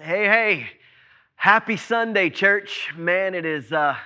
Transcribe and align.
Hey, 0.00 0.26
hey. 0.26 0.66
Happy 1.34 1.76
Sunday, 1.76 2.30
church. 2.30 2.94
Man, 2.96 3.34
it 3.34 3.44
is 3.44 3.72
uh 3.72 3.96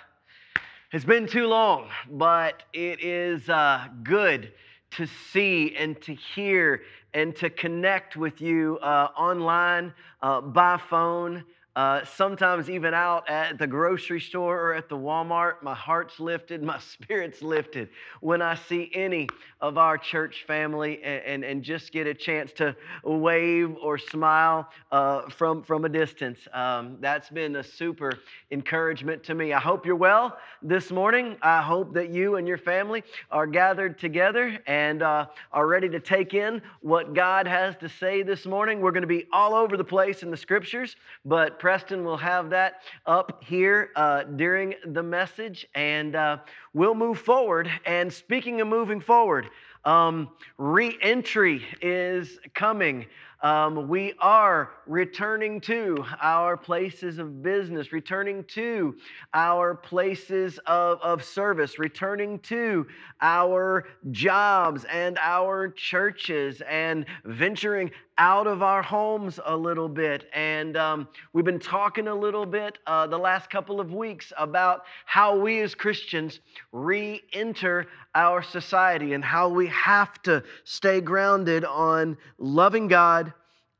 it's 0.90 1.04
been 1.04 1.26
too 1.26 1.46
long, 1.46 1.90
but 2.10 2.62
it 2.72 3.04
is 3.04 3.50
uh 3.50 3.88
good 4.02 4.54
to 4.92 5.06
see 5.06 5.76
and 5.76 6.00
to 6.00 6.14
hear 6.14 6.80
and 7.12 7.36
to 7.36 7.50
connect 7.50 8.16
with 8.16 8.40
you 8.40 8.78
uh, 8.80 9.08
online, 9.18 9.92
uh, 10.22 10.40
by 10.40 10.78
phone, 10.88 11.44
uh, 11.74 12.04
sometimes 12.04 12.68
even 12.68 12.92
out 12.92 13.28
at 13.30 13.58
the 13.58 13.66
grocery 13.66 14.20
store 14.20 14.60
or 14.60 14.74
at 14.74 14.90
the 14.90 14.96
Walmart, 14.96 15.62
my 15.62 15.74
heart's 15.74 16.20
lifted, 16.20 16.62
my 16.62 16.78
spirit's 16.92 17.40
lifted 17.40 17.88
when 18.20 18.42
I 18.42 18.54
see 18.54 18.90
any 18.92 19.28
of 19.60 19.78
our 19.78 19.96
church 19.96 20.44
family 20.46 21.02
and, 21.02 21.24
and, 21.24 21.44
and 21.44 21.62
just 21.62 21.92
get 21.92 22.06
a 22.06 22.12
chance 22.12 22.52
to 22.54 22.76
wave 23.04 23.74
or 23.80 23.96
smile 23.96 24.68
uh, 24.90 25.30
from, 25.30 25.62
from 25.62 25.86
a 25.86 25.88
distance. 25.88 26.40
Um, 26.52 26.98
that's 27.00 27.30
been 27.30 27.56
a 27.56 27.64
super 27.64 28.18
encouragement 28.50 29.22
to 29.24 29.34
me. 29.34 29.54
I 29.54 29.60
hope 29.60 29.86
you're 29.86 29.96
well 29.96 30.36
this 30.60 30.90
morning. 30.90 31.36
I 31.40 31.62
hope 31.62 31.94
that 31.94 32.10
you 32.10 32.36
and 32.36 32.46
your 32.46 32.58
family 32.58 33.02
are 33.30 33.46
gathered 33.46 33.98
together 33.98 34.58
and 34.66 35.02
uh, 35.02 35.26
are 35.52 35.66
ready 35.66 35.88
to 35.88 36.00
take 36.00 36.34
in 36.34 36.60
what 36.80 37.14
God 37.14 37.46
has 37.46 37.76
to 37.76 37.88
say 37.88 38.22
this 38.22 38.44
morning. 38.44 38.80
We're 38.80 38.92
going 38.92 39.02
to 39.02 39.06
be 39.06 39.26
all 39.32 39.54
over 39.54 39.78
the 39.78 39.84
place 39.84 40.22
in 40.22 40.30
the 40.30 40.36
scriptures, 40.36 40.96
but 41.24 41.58
Preston 41.62 42.04
will 42.04 42.16
have 42.16 42.50
that 42.50 42.82
up 43.06 43.44
here 43.44 43.90
uh, 43.94 44.24
during 44.24 44.74
the 44.84 45.02
message, 45.04 45.64
and 45.76 46.16
uh, 46.16 46.38
we'll 46.74 46.96
move 46.96 47.20
forward. 47.20 47.70
And 47.86 48.12
speaking 48.12 48.60
of 48.60 48.66
moving 48.66 49.00
forward, 49.00 49.48
um, 49.84 50.30
re 50.58 50.98
entry 51.00 51.64
is 51.80 52.40
coming. 52.52 53.06
Um, 53.42 53.88
we 53.88 54.12
are 54.20 54.70
returning 54.86 55.60
to 55.62 56.04
our 56.20 56.56
places 56.56 57.18
of 57.18 57.42
business, 57.42 57.92
returning 57.92 58.44
to 58.44 58.94
our 59.34 59.74
places 59.74 60.60
of, 60.66 61.00
of 61.02 61.24
service, 61.24 61.76
returning 61.76 62.38
to 62.40 62.86
our 63.20 63.88
jobs 64.12 64.84
and 64.84 65.18
our 65.20 65.70
churches, 65.70 66.62
and 66.68 67.04
venturing 67.24 67.90
out 68.18 68.46
of 68.46 68.62
our 68.62 68.82
homes 68.82 69.40
a 69.46 69.56
little 69.56 69.88
bit. 69.88 70.28
And 70.34 70.76
um, 70.76 71.08
we've 71.32 71.44
been 71.44 71.58
talking 71.58 72.06
a 72.08 72.14
little 72.14 72.46
bit 72.46 72.78
uh, 72.86 73.08
the 73.08 73.18
last 73.18 73.50
couple 73.50 73.80
of 73.80 73.92
weeks 73.92 74.32
about 74.38 74.84
how 75.06 75.36
we 75.36 75.60
as 75.60 75.74
Christians 75.74 76.38
re 76.70 77.22
enter 77.32 77.88
our 78.14 78.42
society 78.42 79.14
and 79.14 79.24
how 79.24 79.48
we 79.48 79.66
have 79.68 80.22
to 80.22 80.44
stay 80.64 81.00
grounded 81.00 81.64
on 81.64 82.16
loving 82.38 82.86
God 82.86 83.31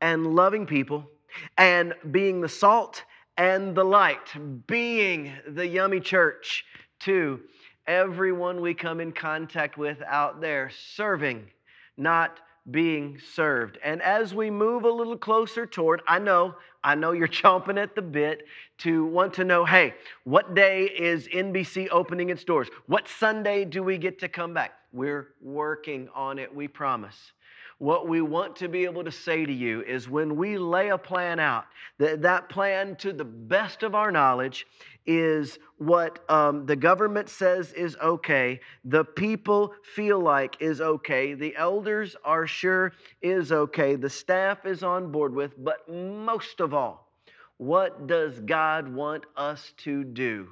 and 0.03 0.35
loving 0.35 0.65
people 0.65 1.09
and 1.57 1.93
being 2.11 2.41
the 2.41 2.49
salt 2.49 3.03
and 3.37 3.73
the 3.73 3.85
light, 3.85 4.67
being 4.67 5.31
the 5.47 5.65
yummy 5.65 6.01
church 6.01 6.65
to 6.99 7.39
everyone 7.87 8.59
we 8.59 8.73
come 8.73 8.99
in 8.99 9.13
contact 9.13 9.77
with 9.77 10.01
out 10.05 10.41
there, 10.41 10.69
serving, 10.69 11.47
not 11.95 12.41
being 12.69 13.17
served. 13.33 13.77
And 13.81 14.01
as 14.01 14.35
we 14.35 14.51
move 14.51 14.83
a 14.83 14.89
little 14.89 15.17
closer 15.17 15.65
toward, 15.65 16.01
I 16.05 16.19
know, 16.19 16.55
I 16.83 16.95
know 16.95 17.13
you're 17.13 17.27
chomping 17.41 17.81
at 17.81 17.95
the 17.95 18.01
bit 18.01 18.45
to 18.79 19.05
want 19.05 19.33
to 19.35 19.45
know 19.45 19.63
hey, 19.63 19.93
what 20.25 20.53
day 20.53 20.83
is 20.83 21.29
NBC 21.29 21.87
opening 21.91 22.29
its 22.29 22.43
doors? 22.43 22.67
What 22.87 23.07
Sunday 23.07 23.63
do 23.63 23.81
we 23.81 23.97
get 23.97 24.19
to 24.19 24.27
come 24.27 24.53
back? 24.53 24.73
We're 24.91 25.29
working 25.41 26.09
on 26.13 26.39
it, 26.39 26.53
we 26.53 26.67
promise. 26.67 27.31
What 27.79 28.07
we 28.07 28.21
want 28.21 28.55
to 28.57 28.67
be 28.67 28.85
able 28.85 29.03
to 29.03 29.11
say 29.11 29.45
to 29.45 29.53
you 29.53 29.81
is 29.81 30.07
when 30.07 30.35
we 30.35 30.57
lay 30.57 30.89
a 30.89 30.97
plan 30.97 31.39
out, 31.39 31.65
that, 31.97 32.21
that 32.21 32.49
plan, 32.49 32.95
to 32.97 33.11
the 33.11 33.25
best 33.25 33.83
of 33.83 33.95
our 33.95 34.11
knowledge, 34.11 34.65
is 35.05 35.59
what 35.77 36.19
um, 36.29 36.65
the 36.65 36.75
government 36.75 37.29
says 37.29 37.73
is 37.73 37.97
okay, 38.01 38.59
the 38.85 39.03
people 39.03 39.73
feel 39.95 40.19
like 40.19 40.61
is 40.61 40.79
okay, 40.79 41.33
the 41.33 41.55
elders 41.57 42.15
are 42.23 42.47
sure 42.47 42.93
is 43.21 43.51
okay, 43.51 43.95
the 43.95 44.09
staff 44.09 44.65
is 44.65 44.83
on 44.83 45.11
board 45.11 45.35
with, 45.35 45.61
but 45.63 45.89
most 45.89 46.61
of 46.61 46.73
all, 46.73 47.09
what 47.57 48.07
does 48.07 48.39
God 48.41 48.87
want 48.87 49.25
us 49.35 49.73
to 49.77 50.03
do 50.03 50.47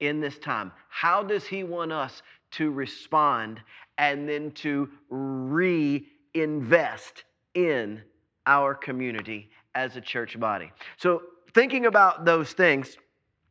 in 0.00 0.20
this 0.20 0.38
time? 0.38 0.72
How 0.88 1.22
does 1.22 1.46
He 1.46 1.62
want 1.62 1.92
us 1.92 2.22
to 2.52 2.70
respond 2.70 3.60
and 3.98 4.28
then 4.28 4.50
to 4.52 4.88
reinvest 6.34 7.24
in 7.54 8.02
our 8.46 8.74
community 8.74 9.50
as 9.74 9.96
a 9.96 10.00
church 10.00 10.38
body? 10.38 10.70
So, 10.96 11.22
thinking 11.54 11.86
about 11.86 12.24
those 12.24 12.52
things, 12.52 12.96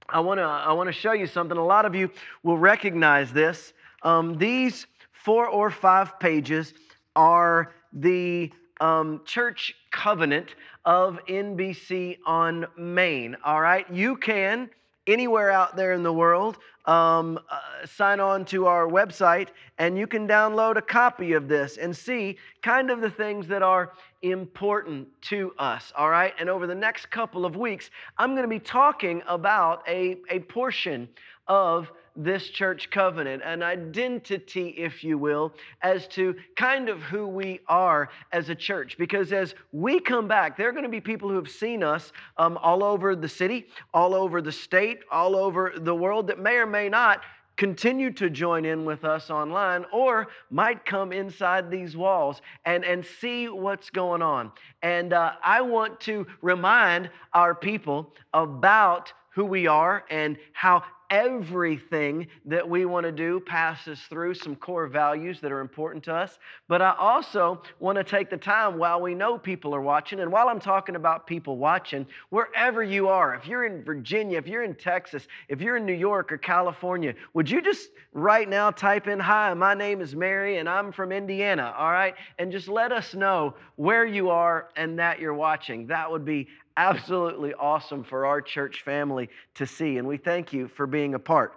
I 0.10 0.20
want 0.20 0.40
to 0.40 0.44
I 0.44 0.72
want 0.74 0.88
to 0.88 0.94
show 0.94 1.14
you 1.14 1.28
something. 1.28 1.58
A 1.58 1.64
lot 1.64 1.86
of 1.86 1.96
you 1.96 2.10
will 2.44 2.58
recognize 2.58 3.32
this. 3.32 3.74
Um, 4.04 4.38
these 4.38 4.86
four 5.12 5.48
or 5.48 5.70
five 5.72 6.20
pages 6.20 6.74
are 7.16 7.72
the 7.94 8.52
um, 8.82 9.22
church 9.26 9.74
covenant 9.92 10.56
of 10.84 11.20
NBC 11.30 12.18
on 12.26 12.66
Main. 12.78 13.38
All 13.46 13.62
right, 13.62 13.90
you 13.92 14.18
can 14.18 14.70
anywhere 15.08 15.52
out 15.52 15.76
there 15.76 15.94
in 15.94 16.04
the 16.04 16.14
world 16.14 16.58
um, 16.86 17.40
uh, 17.50 17.60
sign 17.86 18.20
on 18.20 18.44
to 18.46 18.68
our 18.68 18.88
website 18.88 19.50
and 19.78 19.98
you 19.98 20.08
can 20.08 20.28
download 20.28 20.78
a 20.78 20.82
copy 20.82 21.34
of 21.34 21.48
this 21.48 21.78
and 21.78 21.96
see 21.96 22.38
kind 22.62 22.90
of 22.90 23.02
the 23.02 23.10
things 23.10 23.48
that 23.48 23.64
are 23.64 23.94
important 24.22 25.08
to 25.22 25.54
us, 25.58 25.92
all 25.98 26.10
right? 26.10 26.34
And 26.40 26.50
over 26.50 26.68
the 26.68 26.76
next 26.76 27.10
couple 27.10 27.46
of 27.46 27.56
weeks, 27.56 27.90
I'm 28.18 28.32
going 28.32 28.44
to 28.44 28.50
be 28.50 28.60
talking 28.60 29.22
about 29.28 29.84
a, 29.88 30.18
a 30.30 30.40
portion 30.40 31.08
of 31.48 31.92
this 32.16 32.50
church 32.50 32.90
covenant, 32.90 33.42
an 33.44 33.64
identity, 33.64 34.70
if 34.70 35.04
you 35.04 35.18
will, 35.18 35.54
as 35.82 36.08
to 36.10 36.36
kind 36.56 36.90
of 36.90 37.02
who 37.02 37.28
we 37.28 37.60
are 37.68 38.10
as 38.32 38.50
a 38.50 38.56
church. 38.56 38.98
Because 38.98 39.34
as 39.34 39.56
we 39.72 40.00
come 40.00 40.28
back, 40.28 40.58
there 40.58 40.70
are 40.70 40.72
going 40.72 40.84
to 40.84 40.90
be 40.90 41.02
people 41.02 41.30
who 41.30 41.36
have 41.36 41.50
seen 41.50 41.84
us 41.84 42.12
um, 42.38 42.58
all 42.62 42.84
over 42.84 43.16
the 43.16 43.30
city, 43.30 43.68
all 43.94 44.14
over 44.14 44.42
the 44.42 44.52
state, 44.52 45.00
all 45.12 45.36
over 45.36 45.74
the 45.76 45.96
world 45.96 46.28
that 46.28 46.40
may 46.40 46.56
or 46.56 46.68
may 46.68 46.90
not 46.90 47.22
continue 47.56 48.12
to 48.12 48.30
join 48.30 48.66
in 48.66 48.84
with 48.84 49.06
us 49.06 49.30
online 49.30 49.86
or 49.92 50.28
might 50.50 50.86
come 50.86 51.12
inside 51.12 51.70
these 51.70 51.96
walls 51.96 52.42
and, 52.66 52.84
and 52.84 53.06
see 53.06 53.48
what's 53.48 53.90
going 53.90 54.22
on. 54.22 54.52
And 54.82 55.14
uh, 55.14 55.34
I 55.44 55.62
want 55.62 56.00
to 56.02 56.26
remind 56.42 57.10
our 57.34 57.54
people 57.54 58.12
about 58.34 59.14
who 59.30 59.46
we 59.46 59.68
are 59.68 60.04
and 60.10 60.38
how 60.54 60.84
everything 61.14 62.26
that 62.44 62.68
we 62.68 62.86
want 62.86 63.06
to 63.06 63.12
do 63.12 63.40
passes 63.40 64.00
through 64.10 64.34
some 64.34 64.56
core 64.56 64.88
values 64.88 65.40
that 65.40 65.52
are 65.52 65.60
important 65.60 66.04
to 66.04 66.12
us. 66.12 66.40
But 66.68 66.82
I 66.82 66.96
also 66.98 67.62
want 67.80 68.00
to 68.00 68.04
take 68.04 68.32
the 68.32 68.38
time 68.38 68.80
while 68.80 69.00
we 69.00 69.14
know 69.14 69.38
people 69.38 69.76
are 69.76 69.82
watching, 69.82 70.22
and 70.22 70.32
while 70.32 70.50
I'm 70.50 70.60
talking 70.60 70.96
about 70.96 71.28
people 71.28 71.58
watching, 71.58 72.08
wherever 72.32 72.82
you 72.82 73.10
are, 73.10 73.36
if 73.36 73.46
you're 73.46 73.66
in 73.66 73.84
Virginia, 73.84 74.40
if 74.40 74.48
you're 74.48 74.64
in 74.64 74.74
Texas, 74.74 75.28
if 75.50 75.62
you're 75.62 75.78
in 75.78 75.86
New 75.86 75.94
York 75.94 76.32
or 76.32 76.40
California, 76.40 77.14
would 77.36 77.48
you 77.48 77.62
just 77.62 77.90
right 78.14 78.50
now 78.50 78.72
type 78.72 79.08
in, 79.08 79.20
Hi, 79.20 79.54
my 79.54 79.76
name 79.76 80.02
is 80.02 80.16
Mary, 80.16 80.58
and 80.58 80.68
I'm 80.68 80.92
from 80.92 81.12
Indiana, 81.12 81.76
all 81.78 81.92
right? 81.92 82.16
And 82.40 82.52
just 82.52 82.68
let 82.68 82.92
us 82.92 83.14
know 83.14 83.54
where 83.76 84.06
you 84.06 84.32
are 84.32 84.70
and 84.76 84.98
that 84.98 85.20
you're 85.20 85.36
watching. 85.36 85.86
That 85.86 86.10
would 86.10 86.26
be 86.26 86.48
absolutely 86.78 87.54
awesome 87.54 88.04
for 88.04 88.26
our 88.26 88.42
church 88.42 88.84
family 88.84 89.30
to 89.56 89.66
see. 89.66 89.98
And 89.98 90.08
we 90.08 90.18
thank 90.18 90.54
you 90.54 90.68
for 90.68 90.88
being 90.88 91.14
a 91.14 91.20
part. 91.20 91.54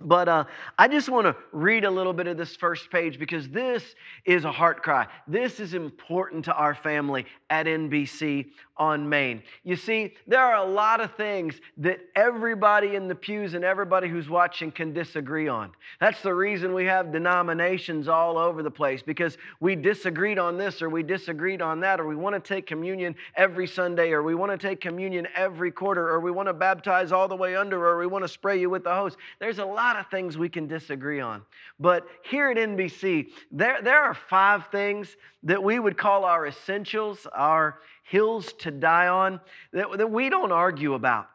But 0.00 0.28
uh, 0.28 0.44
I 0.78 0.88
just 0.88 1.08
want 1.08 1.26
to 1.26 1.34
read 1.52 1.84
a 1.84 1.90
little 1.90 2.12
bit 2.12 2.26
of 2.26 2.36
this 2.36 2.54
first 2.54 2.90
page 2.90 3.18
because 3.18 3.48
this 3.48 3.94
is 4.26 4.44
a 4.44 4.52
heart 4.52 4.82
cry. 4.82 5.06
This 5.26 5.58
is 5.58 5.72
important 5.72 6.44
to 6.46 6.54
our 6.54 6.74
family 6.74 7.24
at 7.48 7.66
NBC 7.66 8.46
on 8.78 9.08
Main. 9.08 9.42
You 9.64 9.76
see, 9.76 10.14
there 10.26 10.40
are 10.40 10.56
a 10.56 10.70
lot 10.70 11.00
of 11.00 11.14
things 11.14 11.60
that 11.78 12.00
everybody 12.14 12.94
in 12.94 13.08
the 13.08 13.14
pews 13.14 13.54
and 13.54 13.64
everybody 13.64 14.08
who's 14.08 14.28
watching 14.28 14.70
can 14.70 14.92
disagree 14.92 15.48
on. 15.48 15.72
That's 16.00 16.20
the 16.22 16.34
reason 16.34 16.74
we 16.74 16.84
have 16.84 17.12
denominations 17.12 18.08
all 18.08 18.36
over 18.38 18.62
the 18.62 18.70
place 18.70 19.02
because 19.02 19.38
we 19.60 19.76
disagreed 19.76 20.38
on 20.38 20.58
this 20.58 20.82
or 20.82 20.90
we 20.90 21.02
disagreed 21.02 21.62
on 21.62 21.80
that, 21.80 22.00
or 22.00 22.06
we 22.06 22.16
want 22.16 22.34
to 22.34 22.54
take 22.54 22.66
communion 22.66 23.14
every 23.34 23.66
Sunday, 23.66 24.12
or 24.12 24.22
we 24.22 24.34
want 24.34 24.52
to 24.52 24.58
take 24.58 24.80
communion 24.80 25.26
every 25.34 25.70
quarter, 25.70 26.08
or 26.08 26.20
we 26.20 26.30
want 26.30 26.48
to 26.48 26.52
baptize 26.54 27.12
all 27.12 27.28
the 27.28 27.36
way 27.36 27.56
under, 27.56 27.86
or 27.86 27.98
we 27.98 28.06
want 28.06 28.24
to 28.24 28.28
spray 28.28 28.60
you 28.60 28.68
with 28.68 28.84
the 28.84 28.94
hose. 28.94 29.16
There's 29.38 29.58
a 29.58 29.64
lot 29.64 29.96
of 29.96 30.06
things 30.10 30.36
we 30.36 30.48
can 30.48 30.66
disagree 30.66 31.20
on. 31.20 31.42
But 31.80 32.06
here 32.22 32.50
at 32.50 32.56
NBC, 32.56 33.28
there, 33.50 33.80
there 33.82 34.02
are 34.02 34.14
five 34.14 34.66
things 34.70 35.16
that 35.42 35.62
we 35.62 35.78
would 35.78 35.96
call 35.96 36.24
our 36.24 36.46
essentials, 36.46 37.26
our 37.32 37.78
hills 38.06 38.52
to 38.54 38.70
die 38.70 39.08
on, 39.08 39.40
that, 39.72 39.86
that 39.98 40.10
we 40.10 40.30
don't 40.30 40.52
argue 40.52 40.94
about. 40.94 41.28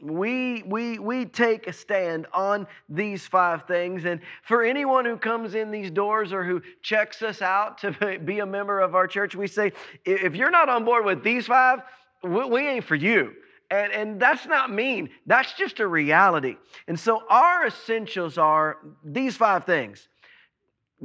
We, 0.00 0.62
we, 0.62 0.98
we 0.98 1.24
take 1.26 1.66
a 1.66 1.72
stand 1.72 2.26
on 2.32 2.66
these 2.88 3.26
five 3.26 3.66
things. 3.66 4.04
And 4.04 4.20
for 4.42 4.62
anyone 4.62 5.04
who 5.04 5.16
comes 5.16 5.54
in 5.54 5.70
these 5.70 5.90
doors 5.90 6.32
or 6.32 6.44
who 6.44 6.60
checks 6.82 7.22
us 7.22 7.42
out 7.42 7.78
to 7.78 8.18
be 8.24 8.40
a 8.40 8.46
member 8.46 8.80
of 8.80 8.94
our 8.94 9.06
church, 9.06 9.34
we 9.34 9.46
say, 9.46 9.72
if 10.04 10.34
you're 10.34 10.50
not 10.50 10.68
on 10.68 10.84
board 10.84 11.04
with 11.04 11.22
these 11.22 11.46
five, 11.46 11.80
we, 12.22 12.44
we 12.44 12.66
ain't 12.66 12.84
for 12.84 12.96
you. 12.96 13.32
And, 13.70 13.92
and 13.92 14.20
that's 14.20 14.46
not 14.46 14.70
mean, 14.70 15.10
that's 15.26 15.54
just 15.54 15.80
a 15.80 15.86
reality. 15.86 16.56
And 16.86 16.98
so 16.98 17.22
our 17.28 17.66
essentials 17.66 18.38
are 18.38 18.78
these 19.04 19.36
five 19.36 19.64
things 19.64 20.08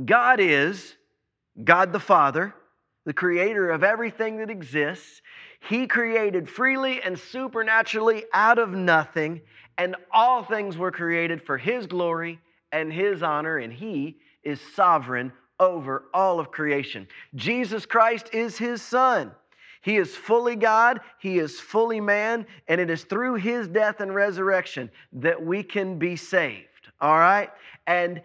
God 0.06 0.40
is 0.40 0.96
God 1.64 1.92
the 1.92 2.00
Father, 2.00 2.54
the 3.10 3.14
creator 3.14 3.72
of 3.72 3.84
everything 3.84 4.38
that 4.38 4.52
exists. 4.52 5.24
He 5.68 5.88
created 5.88 6.48
freely 6.48 7.02
and 7.02 7.18
supernaturally 7.18 8.26
out 8.36 8.60
of 8.60 8.70
nothing, 8.70 9.42
and 9.80 9.96
all 10.12 10.44
things 10.44 10.78
were 10.78 10.92
created 10.92 11.42
for 11.42 11.58
His 11.58 11.88
glory 11.88 12.40
and 12.72 12.94
His 12.94 13.24
honor, 13.24 13.58
and 13.58 13.74
He 13.74 14.18
is 14.44 14.62
sovereign 14.76 15.34
over 15.60 16.04
all 16.14 16.40
of 16.40 16.52
creation. 16.52 17.08
Jesus 17.34 17.84
Christ 17.84 18.30
is 18.32 18.60
His 18.60 18.80
Son. 18.80 19.32
He 19.82 19.98
is 19.98 20.16
fully 20.16 20.56
God, 20.56 21.00
He 21.18 21.40
is 21.40 21.60
fully 21.60 22.00
man, 22.00 22.46
and 22.68 22.80
it 22.80 22.92
is 22.92 23.06
through 23.06 23.38
His 23.38 23.68
death 23.68 24.02
and 24.02 24.14
resurrection 24.14 24.92
that 25.14 25.44
we 25.44 25.64
can 25.64 25.98
be 25.98 26.16
saved. 26.16 26.92
All 27.02 27.18
right? 27.18 27.50
And 27.88 28.22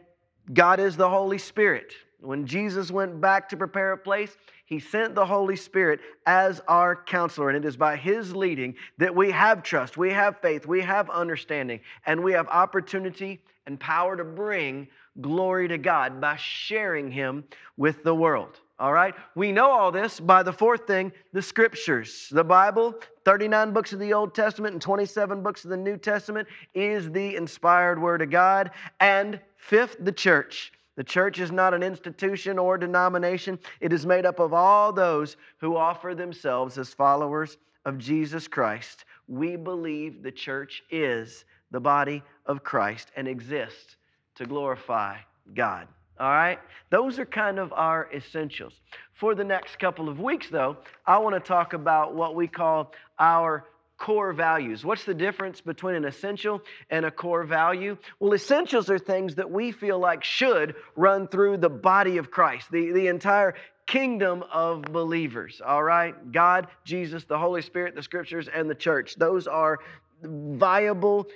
God 0.53 0.79
is 0.79 0.95
the 0.95 1.09
Holy 1.09 1.39
Spirit. 1.39 1.95
When 2.21 2.47
Jesus 2.47 2.91
went 2.91 3.21
back 3.21 3.49
to 3.51 3.57
prepare 3.57 3.93
a 3.93 3.99
place, 3.99 4.37
he 4.67 4.81
sent 4.81 5.15
the 5.15 5.27
Holy 5.27 5.57
Spirit 5.57 6.01
as 6.27 6.63
our 6.69 6.97
counselor. 6.97 7.51
And 7.51 7.57
it 7.57 7.69
is 7.69 7.77
by 7.77 7.97
His 7.97 8.35
leading 8.35 8.75
that 8.99 9.15
we 9.15 9.31
have 9.31 9.63
trust, 9.63 9.97
we 9.97 10.11
have 10.11 10.41
faith, 10.41 10.67
we 10.67 10.81
have 10.81 11.11
understanding, 11.11 11.81
and 12.07 12.23
we 12.23 12.33
have 12.33 12.49
opportunity 12.49 13.41
and 13.67 13.79
power 13.79 14.17
to 14.17 14.25
bring 14.25 14.89
glory 15.21 15.69
to 15.69 15.79
God 15.79 16.21
by 16.21 16.37
sharing 16.37 17.11
Him 17.11 17.45
with 17.77 18.03
the 18.05 18.15
world. 18.15 18.61
All 18.79 18.93
right? 18.93 19.15
We 19.35 19.53
know 19.53 19.71
all 19.71 19.93
this 19.93 20.19
by 20.19 20.43
the 20.43 20.53
fourth 20.53 20.87
thing 20.87 21.13
the 21.33 21.43
scriptures. 21.43 22.29
The 22.31 22.43
Bible, 22.43 22.95
39 23.25 23.73
books 23.73 23.93
of 23.93 24.01
the 24.01 24.13
Old 24.13 24.35
Testament 24.35 24.73
and 24.73 24.83
27 24.83 25.43
books 25.43 25.65
of 25.65 25.71
the 25.71 25.77
New 25.77 25.97
Testament, 25.97 26.49
is 26.75 27.11
the 27.11 27.37
inspired 27.37 28.01
Word 28.01 28.23
of 28.23 28.31
God. 28.31 28.71
And 28.99 29.39
fifth, 29.57 29.97
the 30.01 30.11
church. 30.11 30.73
The 30.97 31.05
church 31.05 31.41
is 31.41 31.51
not 31.51 31.75
an 31.75 31.83
institution 31.83 32.59
or 32.59 32.79
denomination, 32.79 33.59
it 33.81 33.93
is 33.93 34.07
made 34.07 34.27
up 34.27 34.39
of 34.39 34.53
all 34.53 34.93
those 34.93 35.37
who 35.59 35.77
offer 35.77 36.15
themselves 36.15 36.79
as 36.79 36.95
followers 36.95 37.59
of 37.85 37.99
Jesus 37.99 38.47
Christ. 38.47 39.05
We 39.27 39.57
believe 39.57 40.23
the 40.23 40.33
church 40.33 40.83
is 40.91 41.45
the 41.71 41.81
body 41.81 42.23
of 42.47 42.63
Christ 42.63 43.11
and 43.17 43.27
exists 43.27 43.97
to 44.37 44.47
glorify 44.47 45.17
God. 45.55 45.89
All 46.21 46.31
right? 46.31 46.61
Those 46.91 47.19
are 47.19 47.27
kind 47.27 47.59
of 47.59 47.73
our 47.73 48.09
essentials. 48.15 48.75
For 49.15 49.35
the 49.35 49.45
next 49.45 49.79
couple 49.79 50.09
of 50.09 50.21
weeks, 50.21 50.49
though, 50.49 50.77
I 51.07 51.19
want 51.19 51.35
to 51.35 51.41
talk 51.41 51.73
about 51.73 52.15
what 52.15 52.37
we 52.37 52.47
call 52.47 52.93
our 53.19 53.65
core 53.97 54.33
values. 54.33 54.85
What's 54.85 55.05
the 55.05 55.15
difference 55.15 55.61
between 55.61 55.95
an 55.95 56.05
essential 56.05 56.61
and 56.91 57.05
a 57.05 57.11
core 57.11 57.45
value? 57.45 57.97
Well, 58.19 58.35
essentials 58.35 58.91
are 58.91 58.99
things 58.99 59.35
that 59.37 59.51
we 59.51 59.73
feel 59.73 59.99
like 59.99 60.25
should 60.25 60.75
run 60.97 61.29
through 61.29 61.59
the 61.59 61.71
body 61.71 62.17
of 62.17 62.31
Christ, 62.31 62.71
the, 62.71 62.91
the 62.93 63.07
entire 63.07 63.55
kingdom 63.87 64.45
of 64.53 64.83
believers. 64.83 65.61
All 65.65 65.83
right? 65.83 66.33
God, 66.33 66.69
Jesus, 66.85 67.25
the 67.25 67.39
Holy 67.39 67.63
Spirit, 67.63 67.95
the 67.95 68.03
scriptures, 68.03 68.49
and 68.53 68.69
the 68.69 68.75
church. 68.75 69.15
Those 69.17 69.47
are 69.47 69.79
viable, 70.23 71.27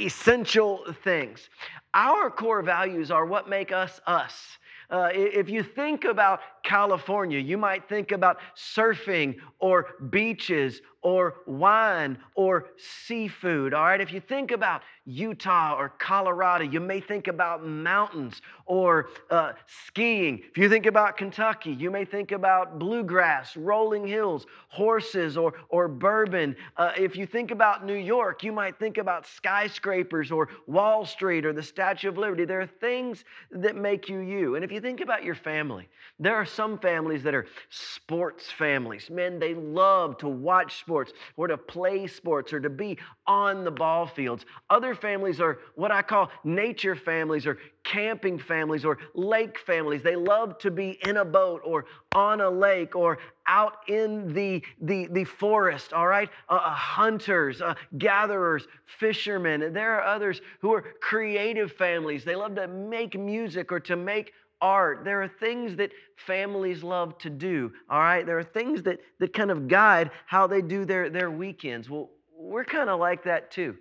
essential 0.00 0.84
things. 1.04 1.48
Our 1.94 2.30
core 2.30 2.62
values 2.62 3.10
are 3.10 3.26
what 3.26 3.48
make 3.48 3.72
us 3.72 4.00
us. 4.06 4.58
Uh, 4.92 5.08
if 5.14 5.48
you 5.48 5.62
think 5.62 6.04
about 6.04 6.40
California, 6.62 7.38
you 7.38 7.56
might 7.56 7.88
think 7.88 8.12
about 8.12 8.36
surfing 8.54 9.36
or 9.58 9.86
beaches 10.10 10.82
or 11.00 11.36
wine 11.46 12.18
or 12.34 12.66
seafood. 13.06 13.72
All 13.72 13.84
right, 13.84 14.02
if 14.02 14.12
you 14.12 14.20
think 14.20 14.50
about 14.50 14.82
Utah 15.04 15.74
or 15.76 15.88
Colorado, 15.88 16.64
you 16.64 16.80
may 16.80 17.00
think 17.00 17.26
about 17.26 17.66
mountains 17.66 18.40
or 18.66 19.10
uh, 19.30 19.52
skiing. 19.86 20.40
If 20.50 20.58
you 20.58 20.68
think 20.68 20.86
about 20.86 21.16
Kentucky, 21.16 21.72
you 21.72 21.90
may 21.90 22.04
think 22.04 22.30
about 22.32 22.78
bluegrass, 22.78 23.56
rolling 23.56 24.06
hills, 24.06 24.46
horses, 24.68 25.36
or, 25.36 25.54
or 25.68 25.88
bourbon. 25.88 26.54
Uh, 26.76 26.92
if 26.96 27.16
you 27.16 27.26
think 27.26 27.50
about 27.50 27.84
New 27.84 27.94
York, 27.94 28.44
you 28.44 28.52
might 28.52 28.78
think 28.78 28.98
about 28.98 29.26
skyscrapers 29.26 30.30
or 30.30 30.48
Wall 30.66 31.04
Street 31.04 31.44
or 31.44 31.52
the 31.52 31.62
Statue 31.62 32.08
of 32.08 32.16
Liberty. 32.16 32.44
There 32.44 32.60
are 32.60 32.66
things 32.66 33.24
that 33.50 33.74
make 33.74 34.08
you 34.08 34.20
you. 34.20 34.54
And 34.54 34.64
if 34.64 34.70
you 34.70 34.80
think 34.80 35.00
about 35.00 35.24
your 35.24 35.34
family, 35.34 35.88
there 36.20 36.36
are 36.36 36.46
some 36.46 36.78
families 36.78 37.22
that 37.24 37.34
are 37.34 37.46
sports 37.70 38.50
families. 38.50 39.10
Men, 39.10 39.38
they 39.38 39.54
love 39.54 40.16
to 40.18 40.28
watch 40.28 40.78
sports 40.78 41.12
or 41.36 41.48
to 41.48 41.58
play 41.58 42.06
sports 42.06 42.52
or 42.52 42.60
to 42.60 42.70
be 42.70 42.98
on 43.26 43.64
the 43.64 43.70
ball 43.70 44.06
fields. 44.06 44.44
Other 44.70 44.91
families 44.94 45.40
are 45.40 45.58
what 45.74 45.90
I 45.90 46.02
call 46.02 46.30
nature 46.44 46.94
families 46.94 47.46
or 47.46 47.58
camping 47.84 48.38
families 48.38 48.84
or 48.84 48.98
lake 49.14 49.58
families. 49.58 50.02
They 50.02 50.16
love 50.16 50.58
to 50.58 50.70
be 50.70 50.98
in 51.06 51.18
a 51.18 51.24
boat 51.24 51.62
or 51.64 51.86
on 52.14 52.40
a 52.40 52.50
lake 52.50 52.94
or 52.94 53.18
out 53.46 53.78
in 53.88 54.32
the, 54.32 54.62
the, 54.80 55.06
the 55.06 55.24
forest, 55.24 55.92
all 55.92 56.06
right? 56.06 56.28
Uh, 56.48 56.54
uh, 56.54 56.70
hunters, 56.70 57.60
uh, 57.60 57.74
gatherers, 57.98 58.66
fishermen. 58.98 59.62
And 59.62 59.74
there 59.74 59.96
are 59.96 60.04
others 60.04 60.40
who 60.60 60.72
are 60.72 60.82
creative 61.00 61.72
families. 61.72 62.24
They 62.24 62.36
love 62.36 62.54
to 62.56 62.68
make 62.68 63.18
music 63.18 63.72
or 63.72 63.80
to 63.80 63.96
make 63.96 64.32
art. 64.60 65.04
There 65.04 65.22
are 65.22 65.28
things 65.28 65.76
that 65.76 65.90
families 66.14 66.82
love 66.82 67.18
to 67.18 67.30
do, 67.30 67.72
all 67.90 67.98
right? 67.98 68.24
There 68.24 68.38
are 68.38 68.44
things 68.44 68.82
that, 68.84 69.00
that 69.18 69.32
kind 69.32 69.50
of 69.50 69.66
guide 69.66 70.12
how 70.26 70.46
they 70.46 70.62
do 70.62 70.84
their, 70.84 71.10
their 71.10 71.30
weekends. 71.30 71.90
Well, 71.90 72.10
we're 72.36 72.64
kind 72.64 72.88
of 72.88 73.00
like 73.00 73.24
that 73.24 73.50
too. 73.50 73.76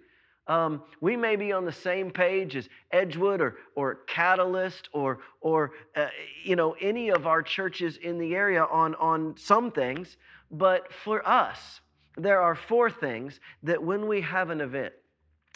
Um, 0.47 0.83
we 0.99 1.15
may 1.15 1.35
be 1.35 1.51
on 1.51 1.65
the 1.65 1.71
same 1.71 2.11
page 2.11 2.55
as 2.55 2.67
Edgewood 2.91 3.41
or, 3.41 3.57
or 3.75 3.95
Catalyst 4.07 4.89
or, 4.91 5.19
or 5.39 5.71
uh, 5.95 6.07
you 6.43 6.55
know, 6.55 6.75
any 6.81 7.09
of 7.09 7.27
our 7.27 7.41
churches 7.41 7.97
in 7.97 8.17
the 8.17 8.35
area 8.35 8.63
on, 8.63 8.95
on 8.95 9.35
some 9.37 9.71
things, 9.71 10.17
but 10.49 10.91
for 10.91 11.25
us, 11.27 11.81
there 12.17 12.41
are 12.41 12.55
four 12.55 12.89
things 12.89 13.39
that 13.63 13.81
when 13.81 14.07
we 14.07 14.21
have 14.21 14.49
an 14.49 14.61
event, 14.61 14.93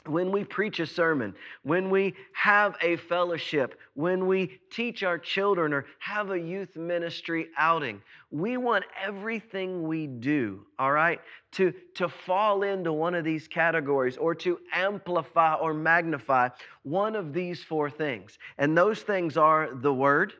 when 0.07 0.31
we 0.31 0.43
preach 0.43 0.79
a 0.79 0.85
sermon, 0.85 1.33
when 1.63 1.89
we 1.89 2.13
have 2.33 2.75
a 2.81 2.95
fellowship, 2.97 3.79
when 3.93 4.27
we 4.27 4.59
teach 4.69 5.03
our 5.03 5.17
children 5.17 5.73
or 5.73 5.85
have 5.99 6.31
a 6.31 6.39
youth 6.39 6.75
ministry 6.75 7.49
outing, 7.57 8.01
we 8.31 8.57
want 8.57 8.85
everything 9.01 9.83
we 9.87 10.07
do, 10.07 10.65
all 10.77 10.91
right, 10.91 11.19
to, 11.53 11.73
to 11.95 12.09
fall 12.09 12.63
into 12.63 12.91
one 12.91 13.15
of 13.15 13.23
these 13.23 13.47
categories 13.47 14.17
or 14.17 14.35
to 14.35 14.59
amplify 14.73 15.55
or 15.55 15.73
magnify 15.73 16.49
one 16.83 17.15
of 17.15 17.33
these 17.33 17.63
four 17.63 17.89
things. 17.89 18.37
And 18.57 18.77
those 18.77 19.01
things 19.01 19.37
are 19.37 19.69
the 19.73 19.93
Word, 19.93 20.33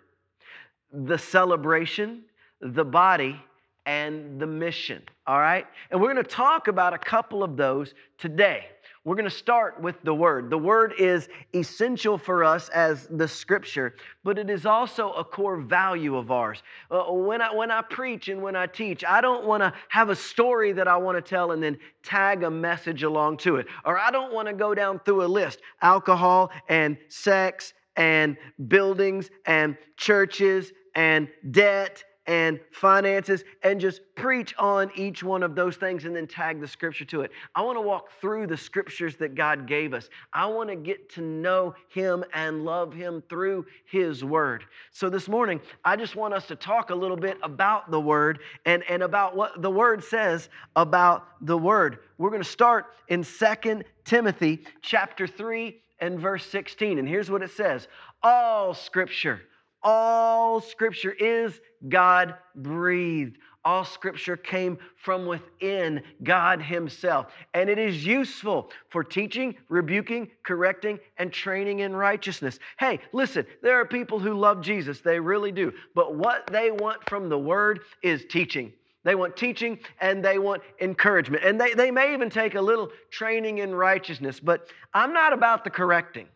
the 0.91 1.17
celebration, 1.17 2.23
the 2.61 2.85
body, 2.85 3.39
and 3.85 4.39
the 4.39 4.47
mission, 4.47 5.01
all 5.27 5.39
right? 5.39 5.65
And 5.91 6.01
we're 6.01 6.13
to 6.13 6.23
talk 6.23 6.67
about 6.67 6.93
a 6.93 6.97
couple 6.97 7.43
of 7.43 7.55
those 7.55 7.93
today. 8.17 8.67
We're 9.05 9.15
going 9.15 9.29
to 9.29 9.29
start 9.29 9.79
with 9.79 10.01
the 10.01 10.15
Word. 10.15 10.49
The 10.49 10.57
Word 10.57 10.95
is 10.97 11.29
essential 11.53 12.17
for 12.17 12.43
us 12.43 12.69
as 12.69 13.05
the 13.11 13.27
Scripture, 13.27 13.95
but 14.23 14.39
it 14.39 14.49
is 14.49 14.65
also 14.65 15.11
a 15.11 15.23
core 15.23 15.57
value 15.57 16.17
of 16.17 16.31
ours. 16.31 16.63
Uh, 16.89 17.03
when, 17.11 17.39
I, 17.39 17.53
when 17.53 17.69
I 17.69 17.83
preach 17.83 18.29
and 18.29 18.41
when 18.41 18.55
I 18.55 18.65
teach, 18.65 19.03
I 19.05 19.21
don't 19.21 19.45
want 19.45 19.61
to 19.61 19.71
have 19.89 20.09
a 20.09 20.15
story 20.15 20.71
that 20.71 20.87
I 20.87 20.97
want 20.97 21.17
to 21.17 21.21
tell 21.21 21.51
and 21.51 21.61
then 21.61 21.77
tag 22.01 22.41
a 22.41 22.49
message 22.49 23.03
along 23.03 23.37
to 23.37 23.57
it. 23.57 23.67
Or 23.85 23.99
I 23.99 24.09
don't 24.09 24.33
want 24.33 24.47
to 24.47 24.55
go 24.55 24.73
down 24.73 24.99
through 25.05 25.23
a 25.23 25.27
list 25.27 25.61
alcohol 25.83 26.49
and 26.67 26.97
sex 27.07 27.73
and 27.95 28.35
buildings 28.67 29.29
and 29.45 29.77
churches 29.97 30.73
and 30.95 31.27
debt 31.51 32.03
and 32.27 32.59
finances 32.71 33.43
and 33.63 33.79
just 33.79 34.01
preach 34.15 34.55
on 34.57 34.89
each 34.95 35.23
one 35.23 35.43
of 35.43 35.55
those 35.55 35.75
things 35.75 36.05
and 36.05 36.15
then 36.15 36.25
tag 36.25 36.59
the 36.59 36.67
scripture 36.67 37.05
to 37.05 37.21
it. 37.21 37.31
I 37.53 37.61
want 37.61 37.77
to 37.77 37.81
walk 37.81 38.09
through 38.19 38.47
the 38.47 38.57
scriptures 38.57 39.15
that 39.17 39.35
God 39.35 39.67
gave 39.67 39.93
us. 39.93 40.09
I 40.33 40.47
want 40.47 40.69
to 40.69 40.75
get 40.75 41.09
to 41.13 41.21
know 41.21 41.75
Him 41.89 42.23
and 42.33 42.65
love 42.65 42.93
Him 42.93 43.23
through 43.29 43.65
His 43.85 44.23
Word. 44.23 44.65
So 44.91 45.09
this 45.09 45.27
morning, 45.27 45.61
I 45.83 45.95
just 45.95 46.15
want 46.15 46.33
us 46.33 46.47
to 46.47 46.55
talk 46.55 46.89
a 46.89 46.95
little 46.95 47.17
bit 47.17 47.37
about 47.43 47.91
the 47.91 47.99
Word 47.99 48.39
and, 48.65 48.83
and 48.89 49.03
about 49.03 49.35
what 49.35 49.61
the 49.61 49.71
Word 49.71 50.03
says 50.03 50.49
about 50.75 51.27
the 51.41 51.57
Word. 51.57 51.99
We're 52.17 52.31
going 52.31 52.43
to 52.43 52.49
start 52.49 52.87
in 53.07 53.23
Second 53.23 53.83
Timothy 54.03 54.63
chapter 54.81 55.27
3 55.27 55.79
and 55.99 56.19
verse 56.19 56.45
16. 56.47 56.97
And 56.97 57.07
here's 57.07 57.29
what 57.29 57.43
it 57.43 57.51
says 57.51 57.87
All 58.23 58.73
scripture 58.73 59.41
all 59.85 60.61
scripture 60.61 61.11
is 61.11 61.61
God 61.89 62.35
breathed. 62.55 63.37
All 63.63 63.83
scripture 63.83 64.37
came 64.37 64.77
from 64.95 65.25
within 65.25 66.03
God 66.23 66.61
Himself. 66.61 67.33
And 67.55 67.69
it 67.69 67.79
is 67.79 68.05
useful 68.05 68.69
for 68.89 69.03
teaching, 69.03 69.55
rebuking, 69.69 70.29
correcting, 70.43 70.99
and 71.17 71.33
training 71.33 71.79
in 71.79 71.95
righteousness. 71.95 72.59
Hey, 72.79 72.99
listen, 73.11 73.45
there 73.63 73.79
are 73.79 73.85
people 73.85 74.19
who 74.19 74.35
love 74.35 74.61
Jesus, 74.61 75.01
they 75.01 75.19
really 75.19 75.51
do. 75.51 75.73
But 75.95 76.15
what 76.15 76.45
they 76.51 76.69
want 76.69 77.07
from 77.09 77.27
the 77.27 77.39
Word 77.39 77.79
is 78.03 78.25
teaching. 78.29 78.71
They 79.03 79.15
want 79.15 79.37
teaching 79.37 79.79
and 80.01 80.25
they 80.25 80.39
want 80.39 80.63
encouragement. 80.81 81.43
And 81.43 81.61
they, 81.61 81.73
they 81.73 81.91
may 81.91 82.13
even 82.13 82.29
take 82.29 82.55
a 82.55 82.61
little 82.61 82.89
training 83.11 83.59
in 83.59 83.73
righteousness, 83.73 84.39
but 84.39 84.67
I'm 84.93 85.13
not 85.13 85.31
about 85.31 85.63
the 85.63 85.69
correcting. 85.69 86.27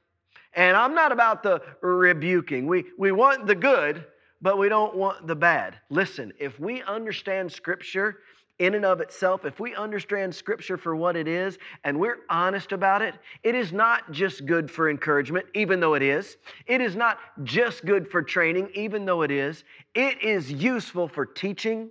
And 0.54 0.78
I'm 0.78 0.94
not 0.94 1.12
about 1.12 1.44
the 1.44 1.62
rebuking. 1.82 2.68
We, 2.68 2.86
we 2.98 3.12
want 3.12 3.48
the 3.48 3.56
good, 3.56 4.06
but 4.42 4.58
we 4.58 4.70
don't 4.70 4.96
want 4.96 5.28
the 5.28 5.36
bad. 5.36 5.78
Listen, 5.90 6.34
if 6.40 6.60
we 6.60 6.82
understand 6.84 7.52
Scripture 7.52 8.20
in 8.60 8.76
and 8.76 8.86
of 8.86 9.00
itself, 9.00 9.46
if 9.46 9.60
we 9.60 9.74
understand 9.76 10.36
Scripture 10.36 10.78
for 10.78 10.96
what 10.96 11.16
it 11.16 11.28
is 11.28 11.58
and 11.84 11.98
we're 11.98 12.20
honest 12.30 12.72
about 12.72 13.02
it, 13.02 13.16
it 13.44 13.56
is 13.56 13.72
not 13.72 14.12
just 14.12 14.46
good 14.46 14.70
for 14.70 14.90
encouragement, 14.90 15.46
even 15.54 15.80
though 15.80 15.94
it 15.94 16.02
is. 16.02 16.38
It 16.68 16.82
is 16.82 16.96
not 16.96 17.18
just 17.44 17.86
good 17.86 18.10
for 18.10 18.22
training, 18.22 18.70
even 18.74 19.06
though 19.06 19.22
it 19.22 19.32
is. 19.32 19.64
It 19.96 20.22
is 20.22 20.52
useful 20.52 21.08
for 21.08 21.26
teaching, 21.26 21.90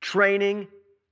training, 0.00 0.68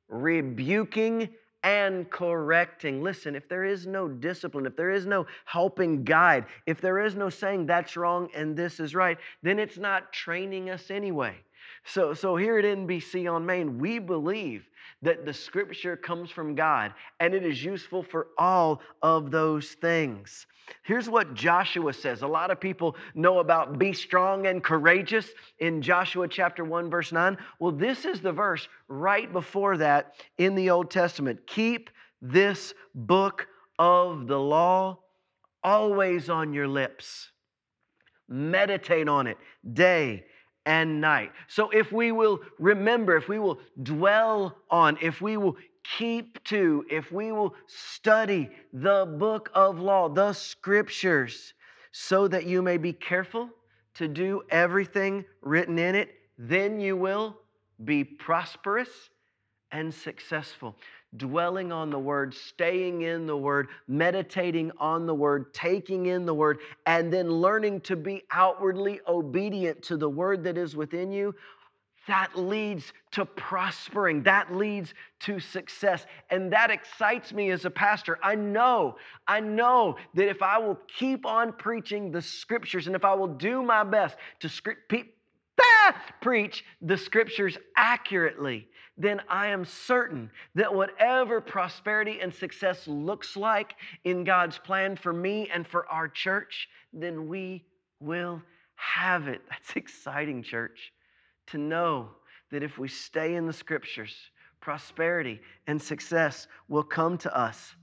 rebuking, 0.09 1.29
and 1.63 2.09
correcting. 2.11 3.03
Listen, 3.03 3.35
if 3.37 3.49
there 3.49 3.65
is 3.65 3.87
no 3.87 4.09
discipline, 4.09 4.67
if 4.67 4.77
there 4.77 4.91
is 4.91 5.07
no 5.07 5.27
helping 5.45 6.05
guide, 6.05 6.47
if 6.67 6.81
there 6.81 7.01
is 7.01 7.15
no 7.15 7.29
saying 7.29 7.67
that's 7.67 7.97
wrong 7.97 8.29
and 8.35 8.57
this 8.57 8.81
is 8.81 8.95
right, 8.95 9.19
then 9.43 9.59
it's 9.59 9.79
not 9.79 10.13
training 10.13 10.71
us 10.71 10.91
anyway. 10.91 11.37
So, 11.85 12.15
so 12.15 12.37
here 12.37 12.59
at 12.59 12.65
NBC 12.65 13.31
on 13.31 13.45
Main, 13.45 13.79
we 13.79 13.99
believe 13.99 14.69
that 15.03 15.25
the 15.25 15.33
scripture 15.33 15.97
comes 15.97 16.31
from 16.31 16.55
God 16.55 16.93
and 17.21 17.35
it 17.35 17.45
is 17.45 17.65
useful 17.65 18.03
for 18.03 18.29
all 18.39 18.81
of 19.03 19.31
those 19.31 19.71
things. 19.81 20.47
Here's 20.83 21.09
what 21.09 21.35
Joshua 21.35 21.93
says. 21.93 22.23
A 22.23 22.27
lot 22.27 22.51
of 22.51 22.61
people 22.61 22.97
know 23.15 23.41
about 23.41 23.79
be 23.79 23.93
strong 23.93 24.47
and 24.47 24.63
courageous 24.63 25.31
in 25.59 25.83
Joshua 25.83 26.29
chapter 26.29 26.65
1, 26.65 26.91
verse 26.91 27.13
9. 27.13 27.37
Well, 27.59 27.73
this 27.73 28.05
is 28.05 28.21
the 28.21 28.33
verse 28.33 28.69
right 28.89 29.33
before 29.33 29.77
that 29.79 30.15
in 30.39 30.55
the 30.55 30.71
Old 30.71 30.91
Testament. 30.91 31.41
Keep 31.47 31.91
this 32.23 32.75
book 32.95 33.47
of 33.79 34.27
the 34.27 34.39
law 34.39 34.99
always 35.65 36.29
on 36.29 36.53
your 36.53 36.69
lips. 36.69 37.31
Meditate 38.29 39.09
on 39.09 39.27
it 39.27 39.39
day 39.73 40.25
and 40.67 41.01
night. 41.01 41.33
So 41.49 41.71
if 41.71 41.93
we 41.93 42.13
will 42.13 42.41
remember, 42.59 43.17
if 43.17 43.29
we 43.29 43.39
will 43.39 43.61
dwell 43.83 44.57
on, 44.71 44.99
if 45.01 45.21
we 45.21 45.37
will 45.37 45.57
keep 45.99 46.43
to, 46.45 46.85
if 46.91 47.11
we 47.11 47.33
will 47.33 47.55
study 47.67 48.51
the 48.73 49.07
book 49.19 49.51
of 49.55 49.79
law, 49.79 50.09
the 50.09 50.33
scriptures, 50.33 51.55
so 51.93 52.29
that 52.29 52.47
you 52.47 52.63
may 52.63 52.77
be 52.77 52.93
careful 52.93 53.49
to 53.95 54.07
do 54.07 54.43
everything 54.51 55.25
written 55.43 55.79
in 55.79 55.95
it, 55.95 56.11
then 56.39 56.79
you 56.81 56.97
will 56.97 57.37
be 57.85 58.05
prosperous 58.05 59.11
and 59.73 59.93
successful 59.93 60.77
dwelling 61.17 61.73
on 61.73 61.91
the 61.91 61.99
word, 61.99 62.35
staying 62.35 63.03
in 63.03 63.27
the 63.27 63.37
word, 63.37 63.69
meditating 63.89 64.71
on 64.79 65.07
the 65.07 65.15
word, 65.15 65.53
taking 65.53 66.07
in 66.07 66.25
the 66.25 66.35
word, 66.35 66.59
and 66.87 67.13
then 67.13 67.31
learning 67.31 67.81
to 67.83 67.97
be 67.97 68.23
outwardly 68.31 69.01
obedient 69.09 69.83
to 69.83 69.97
the 69.97 70.09
word 70.09 70.45
that 70.45 70.57
is 70.57 70.77
within 70.77 71.11
you, 71.11 71.35
that 72.07 72.37
leads 72.37 72.93
to 73.13 73.25
prospering. 73.25 74.23
That 74.23 74.55
leads 74.55 74.95
to 75.21 75.39
success. 75.39 76.07
And 76.31 76.53
that 76.53 76.71
excites 76.71 77.33
me 77.33 77.51
as 77.51 77.65
a 77.65 77.71
pastor. 77.71 78.19
I 78.23 78.35
know, 78.35 78.97
I 79.29 79.41
know 79.41 79.97
that 80.15 80.29
if 80.29 80.43
I 80.43 80.59
will 80.59 80.79
keep 80.99 81.27
on 81.27 81.53
preaching 81.53 82.11
the 82.11 82.23
scriptures 82.23 82.87
and 82.87 82.97
if 82.97 83.05
I 83.05 83.15
will 83.15 83.29
do 83.29 83.63
my 83.63 83.85
best 83.85 84.17
to 84.41 84.49
script, 84.49 84.89
preach 86.21 86.65
the 86.83 86.97
scriptures 86.97 87.57
accurately, 87.77 88.69
then 88.97 89.23
I 89.29 89.49
am 89.49 89.65
certain 89.65 90.31
that 90.55 90.73
whatever 90.73 91.41
prosperity 91.41 92.21
and 92.21 92.33
success 92.33 92.87
looks 92.87 93.37
like 93.37 93.75
in 94.05 94.25
God's 94.25 94.59
plan 94.59 94.97
for 94.97 95.13
me 95.13 95.49
and 95.53 95.67
for 95.67 95.87
our 95.89 96.09
church, 96.09 96.69
then 96.93 97.29
we 97.29 97.65
will 98.01 98.43
have 98.75 99.29
it. 99.29 99.43
That's 99.51 99.77
exciting, 99.77 100.43
church, 100.43 100.93
to 101.49 101.59
know 101.59 102.11
that 102.51 102.63
if 102.63 102.79
we 102.79 102.89
stay 102.89 103.37
in 103.37 103.47
the 103.47 103.53
scriptures, 103.53 104.15
prosperity 104.61 105.41
and 105.67 105.81
success 105.81 106.47
will 106.69 106.83
come 106.83 107.17
to 107.19 107.37
us. 107.37 107.75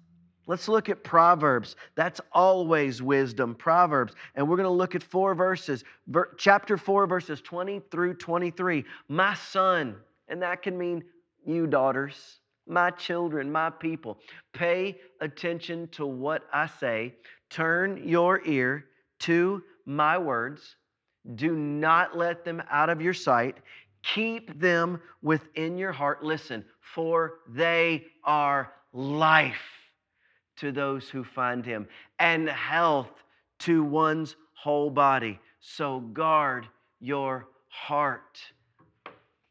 Let's 0.48 0.70
look 0.70 0.88
at 0.88 1.04
Proverbs. 1.04 1.75
That's 1.96 2.22
always 2.32 3.01
wisdom, 3.01 3.54
Proverbs. 3.54 4.13
And 4.36 4.48
we're 4.48 4.56
going 4.56 4.63
to 4.63 4.70
look 4.70 4.96
at 4.96 5.04
four 5.04 5.36
verses. 5.36 5.84
Ver- 6.08 6.34
chapter 6.38 6.77
4, 6.77 7.06
verses 7.06 7.42
20 7.42 7.82
through 7.92 8.13
23. 8.13 8.86
My 9.10 9.34
son, 9.34 9.98
and 10.30 10.42
that 10.42 10.62
can 10.62 10.77
mean 10.77 11.04
you, 11.46 11.68
daughters, 11.68 12.39
my 12.66 12.92
children, 12.92 13.51
my 13.51 13.70
people, 13.70 14.20
pay 14.54 14.98
attention 15.20 15.89
to 15.89 16.06
what 16.06 16.44
I 16.54 16.68
say. 16.68 17.13
Turn 17.50 18.08
your 18.08 18.42
ear 18.46 18.86
to 19.20 19.62
my 19.86 20.18
words. 20.18 20.77
Do 21.36 21.58
not 21.58 22.18
let 22.18 22.46
them 22.46 22.63
out 22.72 22.89
of 22.89 23.01
your 23.01 23.13
sight. 23.13 23.58
Keep 24.01 24.58
them 24.60 25.01
within 25.22 25.77
your 25.77 25.92
heart. 25.92 26.24
Listen, 26.24 26.63
for 26.80 27.39
they 27.50 28.06
are 28.24 28.72
life 28.94 29.77
to 30.58 30.72
those 30.72 31.10
who 31.10 31.24
find 31.24 31.66
him, 31.66 31.88
and 32.20 32.50
health 32.50 33.24
to 33.60 33.84
one's 33.84 34.36
whole 34.54 34.90
body. 34.90 35.40
So 35.60 36.00
guard 36.00 36.68
your 37.00 37.48
heart. 37.70 38.40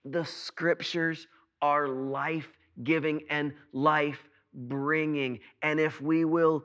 The 0.04 0.24
scriptures 0.24 1.26
are 1.62 1.88
life 1.88 2.48
giving 2.82 3.22
and 3.30 3.52
life 3.72 4.28
bringing. 4.54 5.40
And 5.62 5.80
if 5.80 6.00
we 6.00 6.24
will 6.24 6.64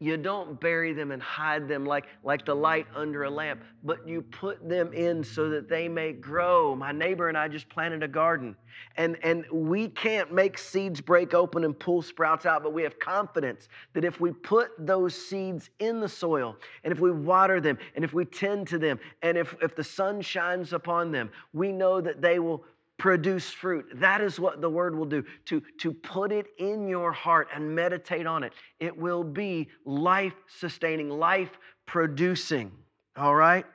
you 0.00 0.16
don't 0.16 0.60
bury 0.60 0.92
them 0.92 1.12
and 1.12 1.22
hide 1.22 1.68
them 1.68 1.86
like, 1.86 2.06
like 2.24 2.44
the 2.44 2.54
light 2.54 2.86
under 2.94 3.24
a 3.24 3.30
lamp, 3.30 3.62
but 3.84 4.06
you 4.06 4.22
put 4.22 4.68
them 4.68 4.92
in 4.92 5.22
so 5.22 5.48
that 5.48 5.68
they 5.68 5.88
may 5.88 6.12
grow. 6.12 6.74
My 6.74 6.90
neighbor 6.90 7.28
and 7.28 7.38
I 7.38 7.48
just 7.48 7.68
planted 7.68 8.02
a 8.02 8.08
garden, 8.08 8.56
and, 8.96 9.16
and 9.22 9.44
we 9.52 9.88
can't 9.88 10.32
make 10.32 10.58
seeds 10.58 11.00
break 11.00 11.32
open 11.32 11.64
and 11.64 11.78
pull 11.78 12.02
sprouts 12.02 12.44
out, 12.44 12.62
but 12.62 12.72
we 12.72 12.82
have 12.82 12.98
confidence 12.98 13.68
that 13.92 14.04
if 14.04 14.20
we 14.20 14.32
put 14.32 14.70
those 14.78 15.14
seeds 15.14 15.70
in 15.78 16.00
the 16.00 16.08
soil, 16.08 16.56
and 16.82 16.92
if 16.92 16.98
we 16.98 17.12
water 17.12 17.60
them, 17.60 17.78
and 17.94 18.04
if 18.04 18.12
we 18.12 18.24
tend 18.24 18.66
to 18.68 18.78
them, 18.78 18.98
and 19.22 19.38
if, 19.38 19.54
if 19.62 19.76
the 19.76 19.84
sun 19.84 20.20
shines 20.20 20.72
upon 20.72 21.12
them, 21.12 21.30
we 21.52 21.70
know 21.70 22.00
that 22.00 22.20
they 22.20 22.40
will 22.40 22.64
produce 22.98 23.50
fruit. 23.50 23.86
That 23.94 24.20
is 24.20 24.38
what 24.38 24.60
the 24.60 24.70
word 24.70 24.96
will 24.96 25.06
do 25.06 25.24
to, 25.46 25.62
to 25.80 25.92
put 25.92 26.32
it 26.32 26.46
in 26.58 26.86
your 26.86 27.12
heart 27.12 27.48
and 27.54 27.74
meditate 27.74 28.26
on 28.26 28.44
it. 28.44 28.52
It 28.80 28.96
will 28.96 29.24
be 29.24 29.68
life 29.84 30.34
sustaining, 30.58 31.10
life 31.10 31.50
producing. 31.86 32.70
All 33.16 33.34
right? 33.34 33.66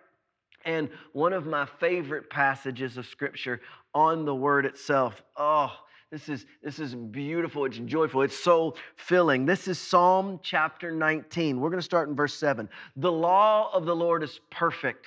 And 0.65 0.89
one 1.13 1.33
of 1.33 1.45
my 1.45 1.65
favorite 1.79 2.29
passages 2.29 2.97
of 2.97 3.05
scripture 3.05 3.61
on 3.93 4.25
the 4.25 4.35
word 4.35 4.65
itself. 4.65 5.21
Oh, 5.38 5.71
this 6.11 6.27
is 6.27 6.45
this 6.63 6.79
is 6.79 6.95
beautiful. 6.95 7.65
It's 7.65 7.77
joyful. 7.77 8.23
It's 8.23 8.38
soul 8.38 8.77
filling. 8.95 9.45
This 9.45 9.67
is 9.67 9.77
Psalm 9.77 10.39
chapter 10.41 10.91
19. 10.91 11.59
We're 11.59 11.69
going 11.69 11.79
to 11.79 11.85
start 11.85 12.09
in 12.09 12.15
verse 12.15 12.33
7. 12.33 12.67
The 12.95 13.11
law 13.11 13.69
of 13.73 13.85
the 13.85 13.95
Lord 13.95 14.23
is 14.23 14.39
perfect. 14.49 15.05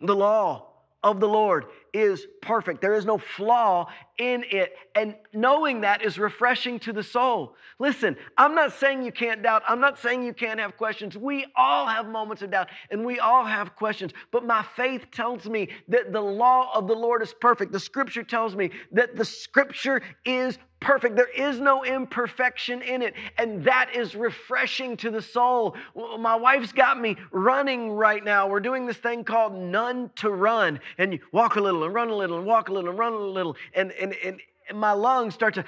The 0.00 0.14
law 0.14 0.71
of 1.02 1.20
the 1.20 1.28
Lord 1.28 1.66
is 1.92 2.26
perfect. 2.40 2.80
There 2.80 2.94
is 2.94 3.04
no 3.04 3.18
flaw 3.18 3.88
in 4.18 4.44
it. 4.50 4.74
And 4.94 5.14
knowing 5.32 5.80
that 5.82 6.02
is 6.02 6.18
refreshing 6.18 6.78
to 6.80 6.92
the 6.92 7.02
soul. 7.02 7.56
Listen, 7.78 8.16
I'm 8.38 8.54
not 8.54 8.72
saying 8.72 9.02
you 9.02 9.12
can't 9.12 9.42
doubt. 9.42 9.62
I'm 9.68 9.80
not 9.80 9.98
saying 9.98 10.22
you 10.24 10.32
can't 10.32 10.60
have 10.60 10.76
questions. 10.76 11.16
We 11.16 11.46
all 11.56 11.86
have 11.86 12.06
moments 12.06 12.42
of 12.42 12.50
doubt 12.50 12.68
and 12.90 13.04
we 13.04 13.18
all 13.18 13.44
have 13.44 13.76
questions. 13.76 14.12
But 14.30 14.44
my 14.44 14.64
faith 14.76 15.06
tells 15.10 15.46
me 15.46 15.68
that 15.88 16.12
the 16.12 16.20
law 16.20 16.70
of 16.74 16.86
the 16.86 16.94
Lord 16.94 17.22
is 17.22 17.34
perfect. 17.34 17.72
The 17.72 17.80
scripture 17.80 18.22
tells 18.22 18.54
me 18.54 18.70
that 18.92 19.16
the 19.16 19.24
scripture 19.24 20.02
is 20.24 20.58
perfect. 20.82 21.16
There 21.16 21.30
is 21.30 21.60
no 21.60 21.84
imperfection 21.84 22.82
in 22.82 23.02
it. 23.02 23.14
And 23.38 23.64
that 23.64 23.90
is 23.94 24.14
refreshing 24.14 24.96
to 24.98 25.10
the 25.10 25.22
soul. 25.22 25.76
My 26.18 26.36
wife's 26.36 26.72
got 26.72 27.00
me 27.00 27.16
running 27.30 27.92
right 27.92 28.22
now. 28.22 28.48
We're 28.48 28.60
doing 28.60 28.86
this 28.86 28.98
thing 28.98 29.24
called 29.24 29.54
none 29.54 30.10
to 30.16 30.30
run. 30.30 30.80
And 30.98 31.14
you 31.14 31.20
walk 31.32 31.56
a 31.56 31.60
little 31.60 31.84
and 31.84 31.94
run 31.94 32.10
a 32.10 32.14
little 32.14 32.38
and 32.38 32.46
walk 32.46 32.68
a 32.68 32.72
little 32.72 32.90
and 32.90 32.98
run 32.98 33.12
a 33.12 33.16
little. 33.16 33.56
And, 33.74 33.92
and, 33.92 34.14
and, 34.24 34.40
and 34.68 34.78
my 34.78 34.92
lungs 34.92 35.34
start 35.34 35.54
to 35.54 35.64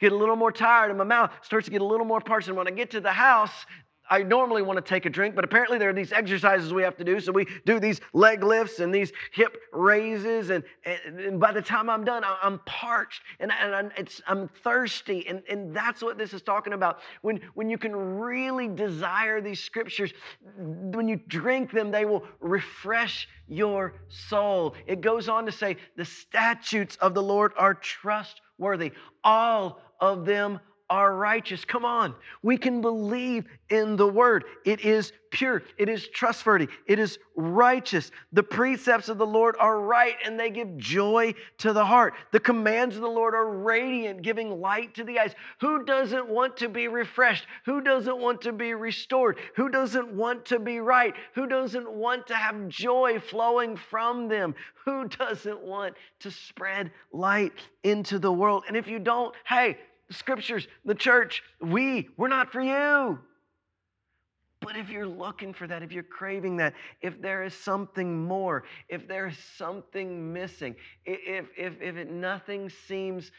get 0.00 0.12
a 0.12 0.16
little 0.16 0.36
more 0.36 0.52
tired 0.52 0.90
and 0.90 0.98
my 0.98 1.04
mouth 1.04 1.30
starts 1.42 1.66
to 1.66 1.70
get 1.70 1.80
a 1.80 1.84
little 1.84 2.06
more 2.06 2.20
parched. 2.20 2.48
And 2.48 2.56
when 2.56 2.68
I 2.68 2.70
get 2.70 2.90
to 2.92 3.00
the 3.00 3.12
house, 3.12 3.66
I 4.10 4.24
normally 4.24 4.62
want 4.62 4.76
to 4.76 4.82
take 4.82 5.06
a 5.06 5.10
drink, 5.10 5.36
but 5.36 5.44
apparently 5.44 5.78
there 5.78 5.88
are 5.88 5.94
these 5.94 6.12
exercises 6.12 6.74
we 6.74 6.82
have 6.82 6.96
to 6.96 7.04
do. 7.04 7.20
So 7.20 7.30
we 7.30 7.46
do 7.64 7.78
these 7.78 8.00
leg 8.12 8.42
lifts 8.42 8.80
and 8.80 8.92
these 8.92 9.12
hip 9.32 9.56
raises. 9.72 10.50
And, 10.50 10.64
and, 10.84 11.20
and 11.20 11.40
by 11.40 11.52
the 11.52 11.62
time 11.62 11.88
I'm 11.88 12.04
done, 12.04 12.24
I'm 12.24 12.58
parched 12.66 13.22
and, 13.38 13.52
and 13.52 13.74
I'm, 13.74 13.90
I'm 14.26 14.48
thirsty. 14.64 15.26
And, 15.28 15.42
and 15.48 15.74
that's 15.74 16.02
what 16.02 16.18
this 16.18 16.34
is 16.34 16.42
talking 16.42 16.72
about. 16.72 16.98
When, 17.22 17.40
when 17.54 17.70
you 17.70 17.78
can 17.78 17.94
really 17.94 18.66
desire 18.66 19.40
these 19.40 19.60
scriptures, 19.60 20.12
when 20.56 21.08
you 21.08 21.20
drink 21.28 21.70
them, 21.70 21.92
they 21.92 22.04
will 22.04 22.24
refresh 22.40 23.28
your 23.46 23.94
soul. 24.08 24.74
It 24.86 25.00
goes 25.00 25.28
on 25.28 25.46
to 25.46 25.52
say, 25.52 25.76
the 25.96 26.04
statutes 26.04 26.96
of 26.96 27.14
the 27.14 27.22
Lord 27.22 27.52
are 27.56 27.74
trustworthy. 27.74 28.92
All 29.22 29.80
of 30.00 30.24
them 30.24 30.58
are 30.90 31.14
righteous. 31.14 31.64
Come 31.64 31.84
on. 31.84 32.14
We 32.42 32.58
can 32.58 32.80
believe 32.80 33.46
in 33.70 33.96
the 33.96 34.08
word. 34.08 34.44
It 34.64 34.80
is 34.80 35.12
pure, 35.30 35.62
it 35.78 35.88
is 35.88 36.08
trustworthy, 36.08 36.68
it 36.86 36.98
is 36.98 37.18
righteous. 37.36 38.10
The 38.32 38.42
precepts 38.42 39.08
of 39.08 39.16
the 39.16 39.26
Lord 39.26 39.54
are 39.60 39.80
right 39.80 40.16
and 40.24 40.38
they 40.38 40.50
give 40.50 40.76
joy 40.76 41.34
to 41.58 41.72
the 41.72 41.84
heart. 41.84 42.14
The 42.32 42.40
commands 42.40 42.96
of 42.96 43.02
the 43.02 43.08
Lord 43.08 43.34
are 43.34 43.48
radiant, 43.48 44.22
giving 44.22 44.60
light 44.60 44.94
to 44.96 45.04
the 45.04 45.20
eyes. 45.20 45.34
Who 45.60 45.84
doesn't 45.84 46.28
want 46.28 46.56
to 46.58 46.68
be 46.68 46.88
refreshed? 46.88 47.46
Who 47.64 47.80
doesn't 47.80 48.18
want 48.18 48.40
to 48.42 48.52
be 48.52 48.74
restored? 48.74 49.38
Who 49.54 49.68
doesn't 49.68 50.12
want 50.12 50.44
to 50.46 50.58
be 50.58 50.80
right? 50.80 51.14
Who 51.34 51.46
doesn't 51.46 51.90
want 51.90 52.26
to 52.26 52.34
have 52.34 52.68
joy 52.68 53.20
flowing 53.20 53.76
from 53.76 54.28
them? 54.28 54.56
Who 54.84 55.06
doesn't 55.06 55.60
want 55.62 55.94
to 56.20 56.30
spread 56.30 56.90
light 57.12 57.52
into 57.84 58.18
the 58.18 58.32
world? 58.32 58.64
And 58.66 58.76
if 58.76 58.88
you 58.88 58.98
don't, 58.98 59.34
hey, 59.46 59.78
the 60.10 60.14
scriptures, 60.14 60.66
the 60.84 60.94
church, 60.94 61.44
we, 61.60 62.08
we're 62.16 62.26
not 62.26 62.50
for 62.50 62.60
you. 62.60 63.16
But 64.60 64.76
if 64.76 64.90
you're 64.90 65.06
looking 65.06 65.54
for 65.54 65.68
that, 65.68 65.84
if 65.84 65.92
you're 65.92 66.02
craving 66.02 66.56
that, 66.56 66.74
if 67.00 67.22
there 67.22 67.44
is 67.44 67.54
something 67.54 68.26
more, 68.26 68.64
if 68.88 69.06
there 69.06 69.28
is 69.28 69.38
something 69.56 70.32
missing, 70.32 70.74
if, 71.06 71.46
if, 71.56 71.80
if 71.80 71.96
it, 71.96 72.10
nothing 72.10 72.68
seems 72.68 73.30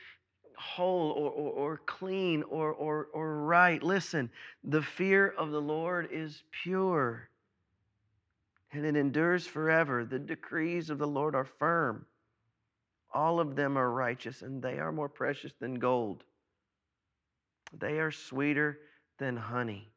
whole 0.58 1.12
or, 1.12 1.32
or, 1.32 1.52
or 1.52 1.78
clean 1.86 2.42
or, 2.44 2.72
or, 2.72 3.10
or 3.14 3.42
right, 3.42 3.84
listen, 3.84 4.30
the 4.64 4.82
fear 4.82 5.34
of 5.38 5.52
the 5.52 5.62
Lord 5.62 6.08
is 6.10 6.42
pure 6.64 7.30
and 8.72 8.86
it 8.86 8.96
endures 8.96 9.46
forever. 9.46 10.06
The 10.06 10.20
decrees 10.20 10.90
of 10.90 11.00
the 11.00 11.08
Lord 11.08 11.36
are 11.36 11.50
firm. 11.60 12.06
All 13.14 13.42
of 13.42 13.58
them 13.58 13.78
are 13.78 13.92
righteous 13.92 14.42
and 14.42 14.62
they 14.62 14.80
are 14.80 14.94
more 14.94 15.10
precious 15.10 15.52
than 15.60 15.76
gold. 15.76 16.24
They 17.78 18.00
are 18.00 18.12
sweeter 18.12 18.80
than 19.20 19.38
honey. 19.38 19.92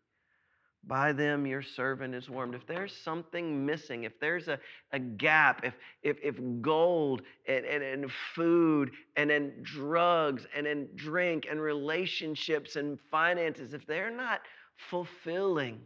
By 0.86 1.12
them 1.12 1.46
your 1.46 1.62
servant 1.62 2.14
is 2.14 2.28
warmed. 2.28 2.54
If 2.54 2.66
there's 2.66 2.94
something 2.94 3.64
missing, 3.64 4.04
if 4.04 4.20
there's 4.20 4.48
a, 4.48 4.58
a 4.92 4.98
gap, 4.98 5.64
if, 5.64 5.74
if, 6.02 6.18
if 6.22 6.36
gold 6.60 7.22
and, 7.48 7.64
and, 7.64 7.82
and 7.82 8.12
food 8.34 8.90
and 9.16 9.30
then 9.30 9.54
drugs 9.62 10.46
and 10.54 10.66
then 10.66 10.88
drink 10.94 11.46
and 11.50 11.60
relationships 11.60 12.76
and 12.76 12.98
finances, 13.10 13.72
if 13.72 13.86
they're 13.86 14.14
not 14.14 14.42
fulfilling, 14.90 15.80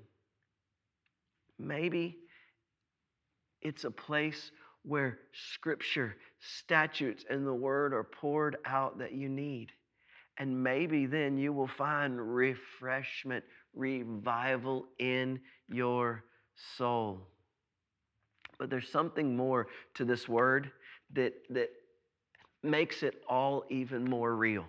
maybe 1.61 2.18
it's 3.62 3.85
a 3.85 3.90
place 3.90 4.50
where 4.83 5.18
scripture, 5.33 6.16
statutes, 6.40 7.25
and 7.30 7.47
the 7.47 7.54
word 7.54 7.92
are 7.92 8.04
poured 8.04 8.57
out 8.64 8.99
that 8.99 9.12
you 9.12 9.28
need. 9.28 9.71
And 10.38 10.62
maybe 10.62 11.07
then 11.07 11.37
you 11.37 11.52
will 11.52 11.66
find 11.66 12.35
refreshment, 12.35 13.45
revival 13.75 14.87
in 14.99 15.40
your 15.68 16.25
soul. 16.76 17.21
But 18.59 18.71
there's 18.71 18.90
something 18.90 19.37
more 19.37 19.66
to 19.95 20.04
this 20.04 20.28
word 20.28 20.71
that, 21.14 21.35
that 21.50 21.71
makes 22.62 23.02
it 23.02 23.23
all 23.28 23.64
even 23.68 24.04
more 24.04 24.35
real. 24.37 24.66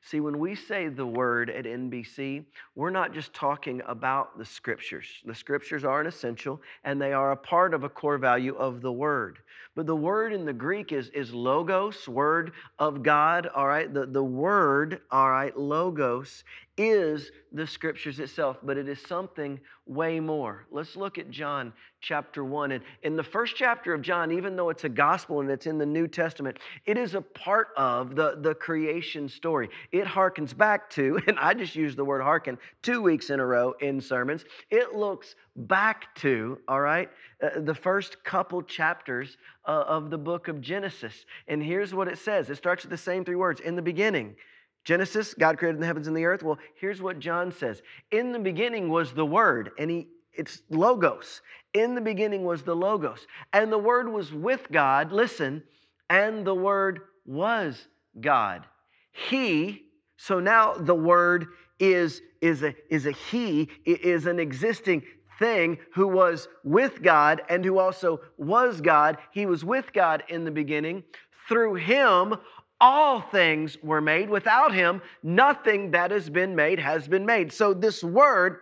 See, 0.00 0.20
when 0.20 0.38
we 0.38 0.54
say 0.54 0.88
the 0.88 1.06
word 1.06 1.50
at 1.50 1.64
NBC, 1.64 2.44
we're 2.74 2.90
not 2.90 3.12
just 3.12 3.34
talking 3.34 3.82
about 3.86 4.38
the 4.38 4.44
scriptures. 4.44 5.06
The 5.24 5.34
scriptures 5.34 5.84
are 5.84 6.00
an 6.00 6.06
essential 6.06 6.62
and 6.84 7.00
they 7.00 7.12
are 7.12 7.32
a 7.32 7.36
part 7.36 7.74
of 7.74 7.84
a 7.84 7.88
core 7.88 8.16
value 8.16 8.54
of 8.56 8.80
the 8.80 8.92
word. 8.92 9.40
But 9.74 9.86
the 9.86 9.96
word 9.96 10.32
in 10.32 10.44
the 10.44 10.52
Greek 10.52 10.92
is, 10.92 11.08
is 11.10 11.34
logos, 11.34 12.08
word 12.08 12.52
of 12.78 13.02
God, 13.02 13.48
all 13.54 13.66
right? 13.66 13.92
The, 13.92 14.06
the 14.06 14.22
word, 14.22 15.00
all 15.10 15.30
right, 15.30 15.56
logos, 15.56 16.44
is 16.78 17.30
the 17.52 17.66
scriptures 17.66 18.20
itself, 18.20 18.58
but 18.62 18.76
it 18.76 18.88
is 18.88 19.00
something 19.00 19.58
way 19.86 20.20
more. 20.20 20.66
Let's 20.70 20.96
look 20.96 21.18
at 21.18 21.30
John 21.30 21.72
chapter 22.00 22.44
1. 22.44 22.72
And 22.72 22.84
in 23.02 23.16
the 23.16 23.22
first 23.22 23.56
chapter 23.56 23.92
of 23.94 24.02
John, 24.02 24.30
even 24.30 24.54
though 24.54 24.70
it's 24.70 24.84
a 24.84 24.88
gospel 24.88 25.40
and 25.40 25.50
it's 25.50 25.66
in 25.66 25.78
the 25.78 25.86
New 25.86 26.06
Testament, 26.06 26.58
it 26.86 26.96
is 26.96 27.14
a 27.14 27.20
part 27.20 27.68
of 27.76 28.14
the, 28.14 28.38
the 28.40 28.54
creation 28.54 29.28
story. 29.28 29.68
It 29.92 30.06
harkens 30.06 30.56
back 30.56 30.88
to, 30.90 31.18
and 31.26 31.38
I 31.38 31.54
just 31.54 31.74
used 31.74 31.96
the 31.96 32.04
word 32.04 32.22
harken 32.22 32.58
two 32.82 33.02
weeks 33.02 33.30
in 33.30 33.40
a 33.40 33.46
row 33.46 33.74
in 33.80 34.00
sermons, 34.00 34.44
it 34.70 34.94
looks 34.94 35.34
back 35.56 36.14
to, 36.16 36.58
all 36.68 36.80
right, 36.80 37.10
uh, 37.42 37.60
the 37.60 37.74
first 37.74 38.22
couple 38.24 38.62
chapters 38.62 39.36
uh, 39.66 39.84
of 39.86 40.10
the 40.10 40.18
book 40.18 40.48
of 40.48 40.60
Genesis. 40.60 41.24
And 41.48 41.62
here's 41.62 41.94
what 41.94 42.08
it 42.08 42.18
says 42.18 42.50
it 42.50 42.56
starts 42.56 42.84
with 42.84 42.90
the 42.90 42.96
same 42.96 43.24
three 43.24 43.36
words 43.36 43.60
in 43.60 43.74
the 43.74 43.82
beginning. 43.82 44.36
Genesis, 44.84 45.34
God 45.34 45.58
created 45.58 45.80
the 45.80 45.86
heavens 45.86 46.08
and 46.08 46.16
the 46.16 46.24
earth. 46.24 46.42
Well, 46.42 46.58
here's 46.80 47.02
what 47.02 47.18
John 47.18 47.52
says 47.52 47.82
In 48.10 48.32
the 48.32 48.38
beginning 48.38 48.88
was 48.88 49.12
the 49.12 49.26
Word, 49.26 49.70
and 49.78 49.90
he, 49.90 50.08
it's 50.32 50.62
Logos. 50.70 51.42
In 51.74 51.94
the 51.94 52.00
beginning 52.00 52.44
was 52.44 52.62
the 52.62 52.74
Logos. 52.74 53.26
And 53.52 53.70
the 53.70 53.78
Word 53.78 54.10
was 54.10 54.32
with 54.32 54.70
God, 54.70 55.12
listen, 55.12 55.62
and 56.08 56.46
the 56.46 56.54
Word 56.54 57.00
was 57.26 57.88
God. 58.20 58.64
He, 59.12 59.84
so 60.16 60.40
now 60.40 60.74
the 60.74 60.94
Word 60.94 61.46
is, 61.78 62.22
is, 62.40 62.62
a, 62.62 62.74
is 62.88 63.06
a 63.06 63.12
He, 63.12 63.68
is 63.84 64.26
an 64.26 64.38
existing 64.38 65.02
thing 65.38 65.78
who 65.94 66.08
was 66.08 66.48
with 66.64 67.02
God 67.02 67.42
and 67.48 67.64
who 67.64 67.78
also 67.78 68.20
was 68.36 68.80
God. 68.80 69.18
He 69.32 69.46
was 69.46 69.64
with 69.64 69.92
God 69.92 70.24
in 70.28 70.44
the 70.44 70.50
beginning. 70.50 71.04
Through 71.48 71.74
Him, 71.74 72.34
all 72.80 73.20
things 73.20 73.76
were 73.82 74.00
made. 74.00 74.30
Without 74.30 74.72
him, 74.72 75.02
nothing 75.22 75.90
that 75.90 76.10
has 76.10 76.30
been 76.30 76.54
made 76.54 76.78
has 76.78 77.08
been 77.08 77.26
made. 77.26 77.52
So, 77.52 77.74
this 77.74 78.04
word, 78.04 78.60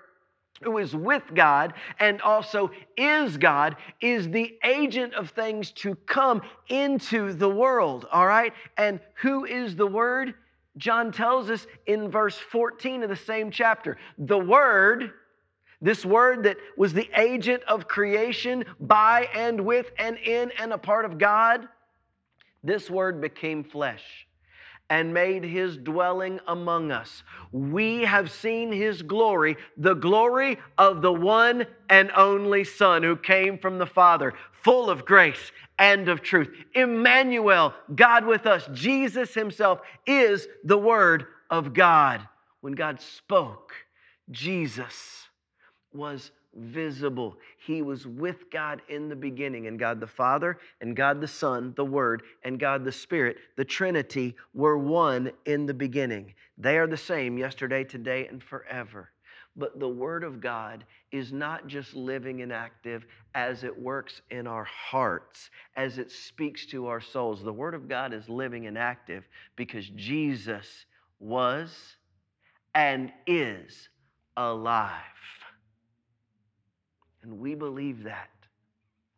who 0.63 0.79
is 0.79 0.97
with 0.97 1.23
God 1.35 1.75
and 2.01 2.21
also 2.23 2.71
is 2.97 3.37
God, 3.37 3.77
is 4.01 4.29
the 4.31 4.59
agent 4.65 5.13
of 5.15 5.31
things 5.31 5.71
to 5.73 5.95
come 6.07 6.41
into 6.69 7.33
the 7.35 7.49
world. 7.49 8.07
All 8.11 8.27
right? 8.27 8.53
And 8.79 9.01
who 9.15 9.45
is 9.45 9.77
the 9.77 9.87
word? 9.87 10.35
John 10.79 11.13
tells 11.13 11.51
us 11.51 11.67
in 11.87 12.11
verse 12.11 12.37
14 12.37 13.03
of 13.03 13.09
the 13.09 13.17
same 13.17 13.51
chapter. 13.51 13.97
The 14.19 14.39
word. 14.39 15.13
This 15.83 16.07
word 16.07 16.43
that 16.45 16.57
was 16.79 16.95
the 16.95 17.09
agent 17.15 17.63
of 17.65 17.87
creation 17.87 18.65
by 18.81 19.29
and 19.35 19.61
with 19.61 19.91
and 19.99 20.17
in 20.19 20.51
and 20.59 20.73
a 20.73 20.79
part 20.79 21.05
of 21.05 21.19
God, 21.19 21.69
this 22.67 22.91
word 22.91 23.21
became 23.21 23.65
flesh 23.65 24.27
and 24.89 25.13
made 25.13 25.43
his 25.43 25.77
dwelling 25.77 26.39
among 26.47 26.93
us. 26.93 27.25
We 27.51 28.03
have 28.03 28.31
seen 28.31 28.71
his 28.71 29.03
glory, 29.03 29.57
the 29.77 29.95
glory 29.95 30.59
of 30.79 31.03
the 31.03 31.13
one 31.13 31.67
and 31.91 32.11
only 32.17 32.65
Son 32.65 33.03
who 33.03 33.17
came 33.17 33.59
from 33.59 33.79
the 33.79 33.87
Father, 33.87 34.33
full 34.63 34.89
of 34.89 35.05
grace 35.05 35.53
and 35.79 36.09
of 36.09 36.23
truth. 36.23 36.51
Emmanuel, 36.75 37.75
God 37.95 38.25
with 38.25 38.47
us, 38.47 38.69
Jesus 38.73 39.35
himself 39.35 39.81
is 40.07 40.47
the 40.65 40.79
Word 40.79 41.27
of 41.51 41.75
God. 41.75 42.27
When 42.61 42.75
God 42.75 43.01
spoke, 43.01 43.73
Jesus 44.31 45.27
was 45.93 46.31
visible. 46.55 47.37
He 47.67 47.83
was 47.83 48.07
with 48.07 48.49
God 48.51 48.81
in 48.89 49.09
the 49.09 49.17
beginning, 49.17 49.67
and 49.67 49.77
God 49.77 49.99
the 49.99 50.07
Father, 50.07 50.59
and 50.81 50.95
God 50.95 51.21
the 51.21 51.27
Son, 51.27 51.73
the 51.77 51.85
Word, 51.85 52.23
and 52.45 52.61
God 52.61 52.85
the 52.85 52.93
Spirit, 52.93 53.39
the 53.57 53.65
Trinity, 53.65 54.37
were 54.55 54.79
one 54.79 55.33
in 55.47 55.67
the 55.67 55.75
beginning. 55.75 56.33
They 56.57 56.79
are 56.79 56.87
the 56.87 56.97
same 56.97 57.37
yesterday, 57.37 57.83
today, 57.83 58.29
and 58.29 58.41
forever. 58.41 59.11
But 59.57 59.81
the 59.81 59.89
Word 59.89 60.23
of 60.23 60.41
God 60.41 60.85
is 61.11 61.33
not 61.33 61.67
just 61.67 61.95
living 61.95 62.43
and 62.43 62.53
active 62.53 63.05
as 63.35 63.65
it 63.65 63.77
works 63.77 64.21
in 64.31 64.47
our 64.47 64.65
hearts, 64.65 65.51
as 65.77 65.99
it 65.99 66.13
speaks 66.13 66.67
to 66.67 66.87
our 66.87 67.01
souls. 67.01 67.43
The 67.43 67.53
Word 67.53 67.75
of 67.75 67.89
God 67.89 68.13
is 68.13 68.29
living 68.29 68.67
and 68.67 68.79
active 68.79 69.27
because 69.57 69.89
Jesus 69.97 70.85
was 71.19 71.97
and 72.75 73.11
is 73.27 73.89
alive. 74.37 74.93
And 77.27 77.41
we 77.41 77.55
believe 77.57 78.05
that. 78.05 78.31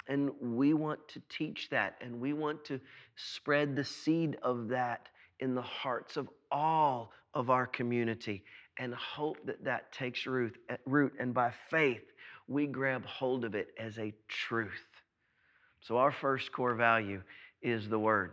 And 0.08 0.30
we 0.40 0.72
want 0.72 1.06
to 1.08 1.22
teach 1.28 1.68
that. 1.70 1.96
And 2.00 2.20
we 2.20 2.32
want 2.32 2.64
to 2.64 2.80
spread 3.16 3.76
the 3.76 3.84
seed 3.84 4.38
of 4.42 4.68
that 4.68 5.08
in 5.40 5.54
the 5.54 5.62
hearts 5.62 6.16
of 6.16 6.28
all 6.50 7.12
of 7.34 7.50
our 7.50 7.66
community. 7.66 8.42
and 8.80 8.94
hope 8.94 9.36
that 9.44 9.64
that 9.64 9.92
takes 9.92 10.24
root, 10.26 10.56
root. 10.86 11.12
And 11.18 11.34
by 11.34 11.52
faith, 11.68 12.04
we 12.46 12.66
grab 12.66 13.04
hold 13.04 13.44
of 13.44 13.54
it 13.56 13.68
as 13.78 13.98
a 13.98 14.14
truth. 14.28 14.70
So, 15.80 15.98
our 15.98 16.12
first 16.12 16.52
core 16.52 16.76
value 16.76 17.22
is 17.60 17.88
the 17.88 17.98
Word. 17.98 18.32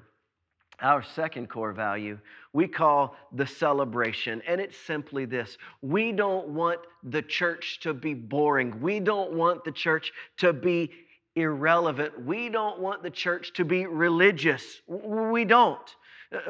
Our 0.81 1.03
second 1.03 1.49
core 1.49 1.73
value 1.73 2.19
we 2.53 2.69
call 2.69 3.17
the 3.33 3.45
celebration, 3.45 4.41
and 4.47 4.61
it's 4.61 4.77
simply 4.77 5.25
this 5.25 5.57
we 5.81 6.13
don't 6.13 6.47
want 6.49 6.79
the 7.03 7.21
church 7.21 7.79
to 7.81 7.93
be 7.93 8.13
boring, 8.13 8.79
we 8.81 8.99
don't 8.99 9.33
want 9.33 9.65
the 9.65 9.71
church 9.71 10.13
to 10.37 10.53
be 10.53 10.91
irrelevant, 11.35 12.25
we 12.25 12.47
don't 12.47 12.79
want 12.79 13.03
the 13.03 13.09
church 13.09 13.51
to 13.53 13.65
be 13.65 13.85
religious. 13.85 14.81
We 14.87 15.43
don't. 15.43 15.95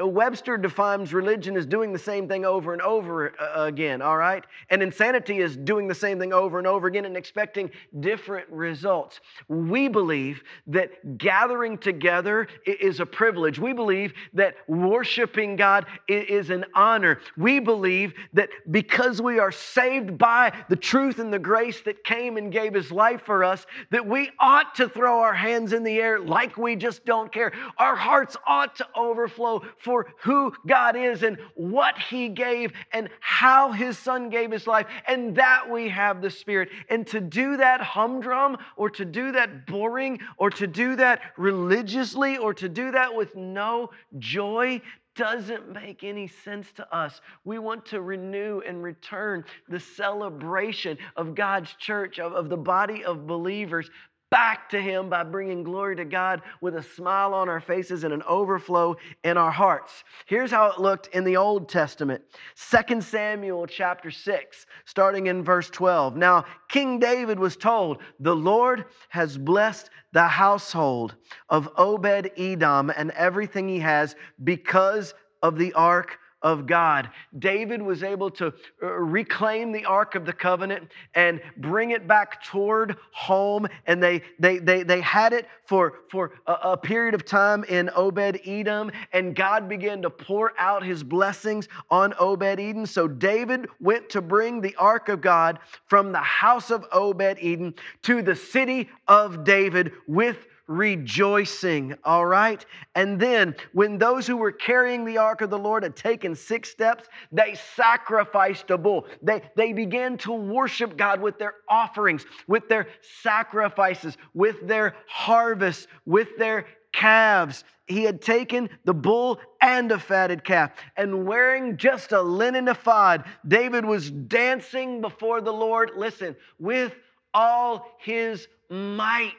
Uh, 0.00 0.06
Webster 0.06 0.56
defines 0.56 1.12
religion 1.12 1.56
as 1.56 1.66
doing 1.66 1.92
the 1.92 1.98
same 1.98 2.28
thing 2.28 2.44
over 2.44 2.72
and 2.72 2.82
over 2.82 3.32
uh, 3.40 3.64
again, 3.64 4.02
all 4.02 4.16
right? 4.16 4.44
And 4.70 4.82
insanity 4.82 5.38
is 5.38 5.56
doing 5.56 5.88
the 5.88 5.94
same 5.94 6.18
thing 6.18 6.32
over 6.32 6.58
and 6.58 6.66
over 6.66 6.86
again 6.86 7.04
and 7.04 7.16
expecting 7.16 7.70
different 8.00 8.48
results. 8.50 9.20
We 9.48 9.88
believe 9.88 10.42
that 10.68 11.18
gathering 11.18 11.78
together 11.78 12.48
is 12.64 13.00
a 13.00 13.06
privilege. 13.06 13.58
We 13.58 13.72
believe 13.72 14.12
that 14.34 14.56
worshiping 14.68 15.56
God 15.56 15.86
is 16.08 16.50
an 16.50 16.64
honor. 16.74 17.20
We 17.36 17.60
believe 17.60 18.14
that 18.32 18.50
because 18.70 19.20
we 19.20 19.38
are 19.38 19.52
saved 19.52 20.18
by 20.18 20.52
the 20.68 20.76
truth 20.76 21.18
and 21.18 21.32
the 21.32 21.38
grace 21.38 21.80
that 21.82 22.04
came 22.04 22.36
and 22.36 22.52
gave 22.52 22.74
His 22.74 22.90
life 22.90 23.22
for 23.22 23.44
us, 23.44 23.66
that 23.90 24.06
we 24.06 24.30
ought 24.38 24.74
to 24.76 24.88
throw 24.88 25.20
our 25.20 25.34
hands 25.34 25.72
in 25.72 25.82
the 25.82 25.98
air 25.98 26.18
like 26.18 26.56
we 26.56 26.76
just 26.76 27.04
don't 27.04 27.32
care. 27.32 27.52
Our 27.78 27.96
hearts 27.96 28.36
ought 28.46 28.76
to 28.76 28.86
overflow 28.96 29.62
for 29.78 30.06
who 30.22 30.52
God 30.66 30.96
is 30.96 31.22
and 31.22 31.38
what 31.54 31.98
He 31.98 32.28
gave 32.28 32.72
and 32.92 33.08
how 33.20 33.72
His 33.72 33.98
Son 33.98 34.30
gave 34.30 34.50
His 34.50 34.66
life, 34.66 34.86
and 35.06 35.36
that 35.36 35.70
we 35.70 35.88
have 35.88 36.22
the 36.22 36.30
Spirit. 36.30 36.68
And 36.88 37.06
to 37.08 37.20
do 37.20 37.56
that 37.56 37.80
humdrum 37.80 38.56
or 38.76 38.90
to 38.90 39.04
do 39.04 39.32
that 39.32 39.66
boring 39.66 40.20
or 40.38 40.50
to 40.50 40.66
do 40.66 40.96
that 40.96 41.20
religiously 41.36 42.36
or 42.36 42.54
to 42.54 42.68
do 42.68 42.90
that 42.92 43.14
with 43.14 43.34
no 43.34 43.90
joy 44.18 44.80
doesn't 45.16 45.72
make 45.72 46.04
any 46.04 46.28
sense 46.28 46.70
to 46.72 46.94
us. 46.94 47.20
We 47.44 47.58
want 47.58 47.86
to 47.86 48.02
renew 48.02 48.60
and 48.66 48.82
return 48.82 49.44
the 49.68 49.80
celebration 49.80 50.98
of 51.16 51.34
God's 51.34 51.72
church, 51.74 52.18
of, 52.18 52.32
of 52.32 52.48
the 52.48 52.56
body 52.56 53.04
of 53.04 53.26
believers 53.26 53.90
back 54.36 54.68
to 54.68 54.82
Him 54.82 55.08
by 55.08 55.22
bringing 55.22 55.62
glory 55.62 55.96
to 55.96 56.04
God 56.04 56.42
with 56.60 56.76
a 56.76 56.82
smile 56.82 57.32
on 57.32 57.48
our 57.48 57.58
faces 57.58 58.04
and 58.04 58.12
an 58.12 58.22
overflow 58.24 58.94
in 59.24 59.38
our 59.38 59.50
hearts. 59.50 60.04
Here's 60.26 60.50
how 60.50 60.66
it 60.66 60.78
looked 60.78 61.06
in 61.14 61.24
the 61.24 61.38
Old 61.38 61.70
Testament 61.70 62.22
2 62.70 63.00
Samuel 63.00 63.66
chapter 63.66 64.10
6, 64.10 64.66
starting 64.84 65.28
in 65.28 65.42
verse 65.42 65.70
12. 65.70 66.16
Now, 66.16 66.44
King 66.68 66.98
David 66.98 67.38
was 67.38 67.56
told, 67.56 68.02
The 68.20 68.36
Lord 68.36 68.84
has 69.08 69.38
blessed 69.38 69.88
the 70.12 70.28
household 70.28 71.16
of 71.48 71.70
Obed 71.78 72.30
Edom 72.36 72.92
and 72.94 73.12
everything 73.12 73.66
he 73.66 73.78
has 73.78 74.16
because 74.44 75.14
of 75.42 75.56
the 75.56 75.72
ark 75.72 76.18
of 76.46 76.64
God. 76.64 77.10
David 77.40 77.82
was 77.82 78.04
able 78.04 78.30
to 78.30 78.54
uh, 78.80 78.86
reclaim 78.86 79.72
the 79.72 79.84
Ark 79.84 80.14
of 80.14 80.24
the 80.24 80.32
Covenant 80.32 80.92
and 81.16 81.40
bring 81.56 81.90
it 81.90 82.06
back 82.06 82.44
toward 82.44 82.94
home. 83.10 83.66
And 83.88 84.00
they, 84.00 84.22
they, 84.38 84.58
they, 84.58 84.84
they 84.84 85.00
had 85.00 85.32
it 85.32 85.48
for, 85.64 86.02
for 86.08 86.34
a, 86.46 86.52
a 86.52 86.76
period 86.76 87.14
of 87.14 87.24
time 87.24 87.64
in 87.64 87.90
Obed 87.96 88.40
Edom. 88.46 88.92
And 89.12 89.34
God 89.34 89.68
began 89.68 90.00
to 90.02 90.08
pour 90.08 90.52
out 90.56 90.84
his 90.84 91.02
blessings 91.02 91.66
on 91.90 92.14
Obed 92.16 92.60
Edom. 92.60 92.86
So 92.86 93.08
David 93.08 93.66
went 93.80 94.08
to 94.10 94.22
bring 94.22 94.60
the 94.60 94.76
Ark 94.76 95.08
of 95.08 95.20
God 95.20 95.58
from 95.88 96.12
the 96.12 96.18
house 96.18 96.70
of 96.70 96.86
Obed 96.92 97.38
Edom 97.42 97.74
to 98.02 98.22
the 98.22 98.36
city 98.36 98.88
of 99.08 99.42
David 99.42 99.90
with 100.06 100.46
rejoicing, 100.66 101.94
all 102.04 102.26
right? 102.26 102.64
And 102.94 103.20
then, 103.20 103.54
when 103.72 103.98
those 103.98 104.26
who 104.26 104.36
were 104.36 104.52
carrying 104.52 105.04
the 105.04 105.18
ark 105.18 105.40
of 105.40 105.50
the 105.50 105.58
Lord 105.58 105.82
had 105.82 105.96
taken 105.96 106.34
six 106.34 106.70
steps, 106.70 107.08
they 107.30 107.54
sacrificed 107.74 108.70
a 108.70 108.78
bull. 108.78 109.06
They, 109.22 109.42
they 109.56 109.72
began 109.72 110.18
to 110.18 110.32
worship 110.32 110.96
God 110.96 111.20
with 111.20 111.38
their 111.38 111.54
offerings, 111.68 112.26
with 112.46 112.68
their 112.68 112.88
sacrifices, 113.22 114.16
with 114.34 114.66
their 114.66 114.94
harvests, 115.06 115.86
with 116.04 116.36
their 116.38 116.66
calves. 116.92 117.64
He 117.86 118.02
had 118.02 118.20
taken 118.20 118.68
the 118.84 118.94
bull 118.94 119.38
and 119.60 119.92
a 119.92 119.98
fatted 119.98 120.42
calf, 120.42 120.72
and 120.96 121.24
wearing 121.24 121.76
just 121.76 122.10
a 122.10 122.20
linen 122.20 122.66
ephod, 122.66 123.24
David 123.46 123.84
was 123.84 124.10
dancing 124.10 125.00
before 125.00 125.40
the 125.40 125.52
Lord, 125.52 125.92
listen, 125.96 126.34
with 126.58 126.94
all 127.32 127.94
his 127.98 128.48
might 128.68 129.32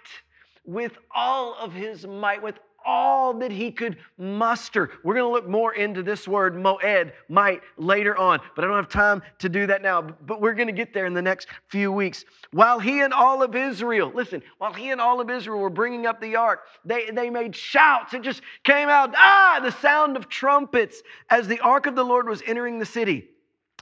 with 0.67 0.97
all 1.15 1.55
of 1.55 1.73
his 1.73 2.05
might, 2.05 2.43
with 2.43 2.59
all 2.85 3.33
that 3.33 3.51
he 3.51 3.71
could 3.71 3.97
muster. 4.17 4.91
We're 5.03 5.15
going 5.15 5.25
to 5.25 5.31
look 5.31 5.47
more 5.47 5.73
into 5.73 6.03
this 6.03 6.27
word, 6.27 6.55
moed, 6.55 7.11
might, 7.27 7.61
later 7.77 8.17
on, 8.17 8.39
but 8.55 8.63
I 8.63 8.67
don't 8.67 8.77
have 8.77 8.89
time 8.89 9.21
to 9.39 9.49
do 9.49 9.67
that 9.67 9.81
now. 9.81 10.01
But 10.01 10.39
we're 10.39 10.53
going 10.53 10.67
to 10.67 10.73
get 10.73 10.93
there 10.93 11.05
in 11.05 11.13
the 11.13 11.21
next 11.21 11.47
few 11.67 11.91
weeks. 11.91 12.23
While 12.51 12.79
he 12.79 13.01
and 13.01 13.13
all 13.13 13.43
of 13.43 13.55
Israel, 13.55 14.11
listen, 14.15 14.41
while 14.57 14.73
he 14.73 14.91
and 14.91 15.01
all 15.01 15.19
of 15.19 15.29
Israel 15.29 15.59
were 15.59 15.69
bringing 15.69 16.05
up 16.05 16.21
the 16.21 16.37
ark, 16.37 16.61
they, 16.85 17.09
they 17.11 17.29
made 17.29 17.55
shouts. 17.55 18.13
It 18.13 18.21
just 18.21 18.41
came 18.63 18.87
out, 18.87 19.13
ah, 19.17 19.59
the 19.61 19.71
sound 19.71 20.15
of 20.15 20.29
trumpets 20.29 21.01
as 21.29 21.47
the 21.47 21.59
ark 21.59 21.87
of 21.87 21.95
the 21.95 22.05
Lord 22.05 22.29
was 22.29 22.41
entering 22.45 22.79
the 22.79 22.85
city. 22.85 23.29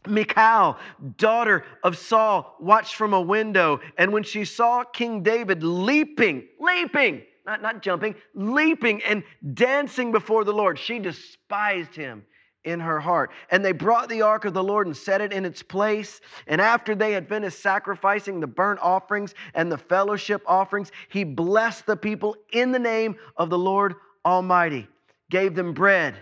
Michal, 0.07 0.77
daughter 1.17 1.65
of 1.83 1.97
Saul, 1.97 2.55
watched 2.59 2.95
from 2.95 3.13
a 3.13 3.21
window, 3.21 3.79
and 3.97 4.11
when 4.11 4.23
she 4.23 4.45
saw 4.45 4.83
King 4.83 5.23
David 5.23 5.63
leaping, 5.63 6.47
leaping, 6.59 7.23
not, 7.45 7.61
not 7.61 7.81
jumping, 7.81 8.15
leaping 8.33 9.03
and 9.03 9.23
dancing 9.53 10.11
before 10.11 10.43
the 10.43 10.53
Lord, 10.53 10.79
she 10.79 10.99
despised 10.99 11.95
him 11.95 12.25
in 12.63 12.79
her 12.79 12.99
heart. 12.99 13.31
And 13.51 13.63
they 13.63 13.71
brought 13.71 14.09
the 14.09 14.23
ark 14.23 14.45
of 14.45 14.53
the 14.53 14.63
Lord 14.63 14.87
and 14.87 14.97
set 14.97 15.21
it 15.21 15.31
in 15.31 15.45
its 15.45 15.61
place. 15.61 16.19
And 16.47 16.59
after 16.59 16.95
they 16.95 17.11
had 17.11 17.29
finished 17.29 17.61
sacrificing 17.61 18.39
the 18.39 18.47
burnt 18.47 18.79
offerings 18.81 19.35
and 19.53 19.71
the 19.71 19.77
fellowship 19.77 20.41
offerings, 20.47 20.91
he 21.09 21.23
blessed 21.23 21.85
the 21.85 21.95
people 21.95 22.35
in 22.51 22.71
the 22.71 22.79
name 22.79 23.15
of 23.37 23.49
the 23.49 23.57
Lord 23.57 23.95
Almighty, 24.25 24.87
gave 25.29 25.55
them 25.55 25.73
bread, 25.73 26.15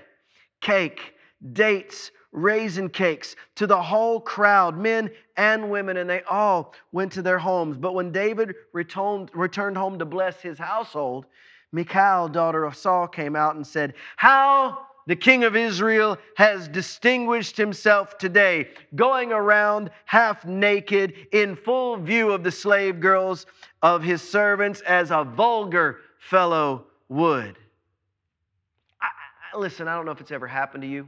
cake, 0.59 1.13
dates, 1.53 2.11
raisin 2.33 2.89
cakes 2.89 3.35
to 3.55 3.65
the 3.65 3.81
whole 3.81 4.19
crowd, 4.19 4.77
men 4.77 5.09
and 5.37 5.69
women, 5.69 5.97
and 5.97 6.09
they 6.09 6.21
all 6.23 6.73
went 6.91 7.11
to 7.13 7.21
their 7.21 7.39
homes. 7.39 7.77
But 7.77 7.93
when 7.93 8.11
David 8.11 8.55
returned, 8.73 9.31
returned 9.33 9.77
home 9.77 9.97
to 9.99 10.05
bless 10.05 10.41
his 10.41 10.57
household, 10.57 11.25
Michal, 11.71 12.27
daughter 12.27 12.65
of 12.65 12.75
Saul, 12.75 13.07
came 13.07 13.35
out 13.35 13.55
and 13.55 13.65
said, 13.65 13.93
How 14.17 14.87
the 15.05 15.15
king 15.15 15.43
of 15.43 15.55
Israel 15.55 16.17
has 16.35 16.67
distinguished 16.67 17.57
himself 17.57 18.17
today, 18.17 18.69
going 18.95 19.31
around 19.31 19.89
half 20.05 20.45
naked 20.45 21.13
in 21.31 21.55
full 21.55 21.97
view 21.97 22.31
of 22.31 22.43
the 22.43 22.51
slave 22.51 22.99
girls 22.99 23.45
of 23.81 24.01
his 24.01 24.21
servants 24.21 24.81
as 24.81 25.11
a 25.11 25.23
vulgar 25.23 25.99
fellow 26.19 26.85
would. 27.09 27.57
I, 29.01 29.07
I, 29.53 29.57
listen, 29.57 29.87
I 29.87 29.95
don't 29.95 30.05
know 30.05 30.11
if 30.11 30.21
it's 30.21 30.31
ever 30.31 30.47
happened 30.47 30.83
to 30.83 30.87
you. 30.87 31.07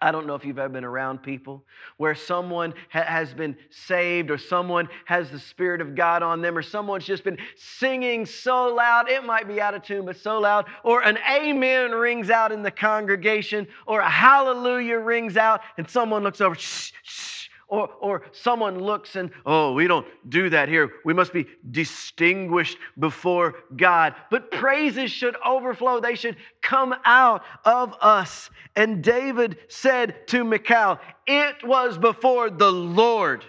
I 0.00 0.12
don't 0.12 0.26
know 0.26 0.34
if 0.34 0.44
you've 0.44 0.58
ever 0.58 0.68
been 0.68 0.84
around 0.84 1.22
people 1.22 1.64
where 1.96 2.14
someone 2.14 2.72
ha- 2.90 3.04
has 3.04 3.34
been 3.34 3.56
saved 3.70 4.30
or 4.30 4.38
someone 4.38 4.88
has 5.06 5.30
the 5.30 5.38
Spirit 5.38 5.80
of 5.80 5.94
God 5.94 6.22
on 6.22 6.40
them 6.40 6.56
or 6.56 6.62
someone's 6.62 7.04
just 7.04 7.24
been 7.24 7.38
singing 7.56 8.24
so 8.24 8.74
loud, 8.74 9.10
it 9.10 9.24
might 9.24 9.48
be 9.48 9.60
out 9.60 9.74
of 9.74 9.82
tune, 9.82 10.04
but 10.04 10.16
so 10.16 10.38
loud, 10.38 10.66
or 10.84 11.02
an 11.02 11.18
amen 11.28 11.92
rings 11.92 12.30
out 12.30 12.52
in 12.52 12.62
the 12.62 12.70
congregation 12.70 13.66
or 13.86 14.00
a 14.00 14.10
hallelujah 14.10 14.98
rings 14.98 15.36
out 15.36 15.62
and 15.76 15.88
someone 15.88 16.22
looks 16.22 16.40
over, 16.40 16.54
shh, 16.54 16.92
shh, 17.02 17.37
or, 17.68 17.88
or 18.00 18.22
someone 18.32 18.80
looks 18.80 19.16
and, 19.16 19.30
oh, 19.44 19.72
we 19.72 19.86
don't 19.86 20.06
do 20.30 20.50
that 20.50 20.68
here. 20.68 20.90
We 21.04 21.12
must 21.12 21.32
be 21.32 21.46
distinguished 21.70 22.78
before 22.98 23.56
God. 23.76 24.14
But 24.30 24.50
praises 24.50 25.10
should 25.10 25.36
overflow, 25.44 26.00
they 26.00 26.14
should 26.14 26.36
come 26.62 26.94
out 27.04 27.42
of 27.64 27.94
us. 28.00 28.50
And 28.74 29.02
David 29.02 29.58
said 29.68 30.26
to 30.28 30.44
Michal, 30.44 30.98
It 31.26 31.56
was 31.66 31.98
before 31.98 32.50
the 32.50 32.72
Lord 32.72 33.44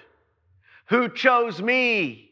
who 0.87 1.09
chose 1.09 1.61
me 1.61 2.28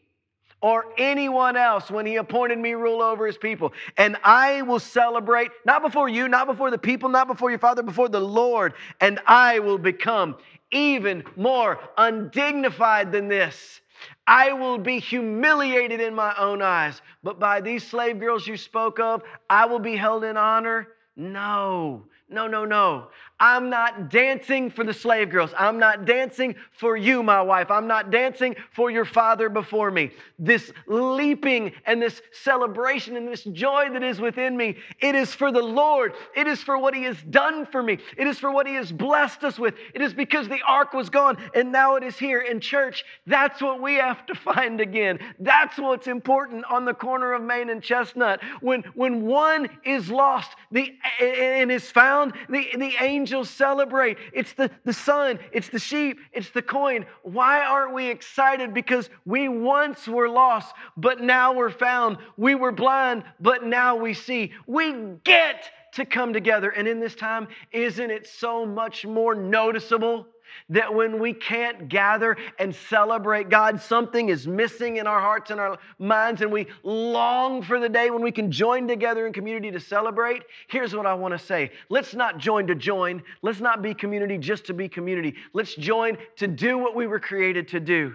or 0.60 0.86
anyone 0.98 1.56
else 1.56 1.90
when 1.90 2.04
he 2.04 2.16
appointed 2.16 2.58
me 2.58 2.72
rule 2.72 3.00
over 3.00 3.26
his 3.26 3.38
people. 3.38 3.72
And 3.96 4.16
I 4.24 4.62
will 4.62 4.80
celebrate, 4.80 5.50
not 5.64 5.82
before 5.82 6.08
you, 6.08 6.28
not 6.28 6.46
before 6.46 6.70
the 6.70 6.78
people, 6.78 7.08
not 7.08 7.28
before 7.28 7.50
your 7.50 7.58
father, 7.58 7.82
before 7.82 8.08
the 8.08 8.20
Lord. 8.20 8.74
And 9.00 9.20
I 9.26 9.60
will 9.60 9.78
become 9.78 10.36
even 10.70 11.24
more 11.36 11.78
undignified 11.96 13.12
than 13.12 13.28
this. 13.28 13.80
I 14.26 14.52
will 14.52 14.78
be 14.78 14.98
humiliated 14.98 16.00
in 16.00 16.14
my 16.14 16.34
own 16.36 16.62
eyes. 16.62 17.00
But 17.22 17.40
by 17.40 17.60
these 17.60 17.86
slave 17.86 18.20
girls 18.20 18.46
you 18.46 18.56
spoke 18.56 19.00
of, 19.00 19.22
I 19.48 19.66
will 19.66 19.78
be 19.78 19.96
held 19.96 20.24
in 20.24 20.36
honor? 20.36 20.88
No, 21.16 22.04
no, 22.28 22.46
no, 22.46 22.64
no. 22.64 23.08
I'm 23.40 23.70
not 23.70 24.10
dancing 24.10 24.68
for 24.68 24.82
the 24.82 24.92
slave 24.92 25.30
girls. 25.30 25.52
I'm 25.56 25.78
not 25.78 26.04
dancing 26.04 26.56
for 26.72 26.96
you, 26.96 27.22
my 27.22 27.40
wife. 27.40 27.70
I'm 27.70 27.86
not 27.86 28.10
dancing 28.10 28.56
for 28.72 28.90
your 28.90 29.04
father 29.04 29.48
before 29.48 29.92
me. 29.92 30.10
This 30.40 30.72
leaping 30.86 31.72
and 31.86 32.02
this 32.02 32.20
celebration 32.32 33.16
and 33.16 33.28
this 33.28 33.44
joy 33.44 33.90
that 33.92 34.02
is 34.02 34.20
within 34.20 34.56
me, 34.56 34.76
it 35.00 35.14
is 35.14 35.34
for 35.34 35.52
the 35.52 35.62
Lord. 35.62 36.14
It 36.34 36.48
is 36.48 36.62
for 36.62 36.78
what 36.78 36.94
He 36.94 37.04
has 37.04 37.22
done 37.30 37.64
for 37.66 37.80
me. 37.80 37.98
It 38.16 38.26
is 38.26 38.40
for 38.40 38.50
what 38.50 38.66
He 38.66 38.74
has 38.74 38.90
blessed 38.90 39.44
us 39.44 39.56
with. 39.56 39.74
It 39.94 40.02
is 40.02 40.12
because 40.12 40.48
the 40.48 40.60
ark 40.66 40.92
was 40.92 41.08
gone 41.08 41.38
and 41.54 41.70
now 41.70 41.94
it 41.94 42.02
is 42.02 42.18
here 42.18 42.40
in 42.40 42.58
church. 42.58 43.04
That's 43.26 43.62
what 43.62 43.80
we 43.80 43.94
have 43.94 44.26
to 44.26 44.34
find 44.34 44.80
again. 44.80 45.20
That's 45.38 45.78
what's 45.78 46.08
important 46.08 46.64
on 46.64 46.84
the 46.84 46.94
corner 46.94 47.34
of 47.34 47.42
Main 47.42 47.70
and 47.70 47.82
Chestnut. 47.82 48.42
When, 48.60 48.82
when 48.94 49.26
one 49.26 49.68
is 49.84 50.10
lost 50.10 50.56
the, 50.72 50.92
and 51.20 51.70
is 51.70 51.88
found, 51.88 52.32
the, 52.48 52.66
the 52.76 52.96
angels 53.28 53.50
celebrate. 53.50 54.16
It's 54.32 54.54
the, 54.54 54.70
the 54.84 54.92
son, 54.94 55.38
it's 55.52 55.68
the 55.68 55.78
sheep, 55.78 56.18
it's 56.32 56.48
the 56.48 56.62
coin. 56.62 57.04
Why 57.22 57.60
aren't 57.60 57.92
we 57.92 58.06
excited? 58.06 58.72
Because 58.72 59.10
we 59.26 59.50
once 59.50 60.08
were 60.08 60.30
lost, 60.30 60.74
but 60.96 61.20
now 61.20 61.52
we're 61.52 61.70
found. 61.70 62.16
We 62.38 62.54
were 62.54 62.72
blind, 62.72 63.24
but 63.38 63.64
now 63.64 63.96
we 63.96 64.14
see. 64.14 64.52
We 64.66 64.94
get 65.24 65.70
to 65.92 66.06
come 66.06 66.32
together. 66.32 66.70
And 66.70 66.88
in 66.88 67.00
this 67.00 67.14
time, 67.14 67.48
isn't 67.70 68.10
it 68.10 68.26
so 68.26 68.64
much 68.64 69.04
more 69.04 69.34
noticeable? 69.34 70.26
That 70.68 70.94
when 70.94 71.18
we 71.18 71.32
can't 71.32 71.88
gather 71.88 72.36
and 72.58 72.74
celebrate 72.74 73.48
God, 73.48 73.80
something 73.80 74.28
is 74.28 74.46
missing 74.46 74.96
in 74.96 75.06
our 75.06 75.20
hearts 75.20 75.50
and 75.50 75.60
our 75.60 75.78
minds, 75.98 76.42
and 76.42 76.52
we 76.52 76.66
long 76.82 77.62
for 77.62 77.80
the 77.80 77.88
day 77.88 78.10
when 78.10 78.22
we 78.22 78.32
can 78.32 78.50
join 78.50 78.86
together 78.88 79.26
in 79.26 79.32
community 79.32 79.70
to 79.70 79.80
celebrate. 79.80 80.42
Here's 80.68 80.94
what 80.94 81.06
I 81.06 81.14
want 81.14 81.32
to 81.32 81.38
say 81.38 81.70
let's 81.88 82.14
not 82.14 82.38
join 82.38 82.66
to 82.66 82.74
join. 82.74 83.22
Let's 83.42 83.60
not 83.60 83.82
be 83.82 83.94
community 83.94 84.38
just 84.38 84.66
to 84.66 84.74
be 84.74 84.88
community. 84.88 85.34
Let's 85.52 85.74
join 85.74 86.18
to 86.36 86.46
do 86.46 86.78
what 86.78 86.94
we 86.94 87.06
were 87.06 87.20
created 87.20 87.68
to 87.68 87.80
do 87.80 88.14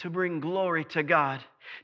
to 0.00 0.08
bring 0.08 0.40
glory 0.40 0.84
to 0.86 1.02
God, 1.02 1.40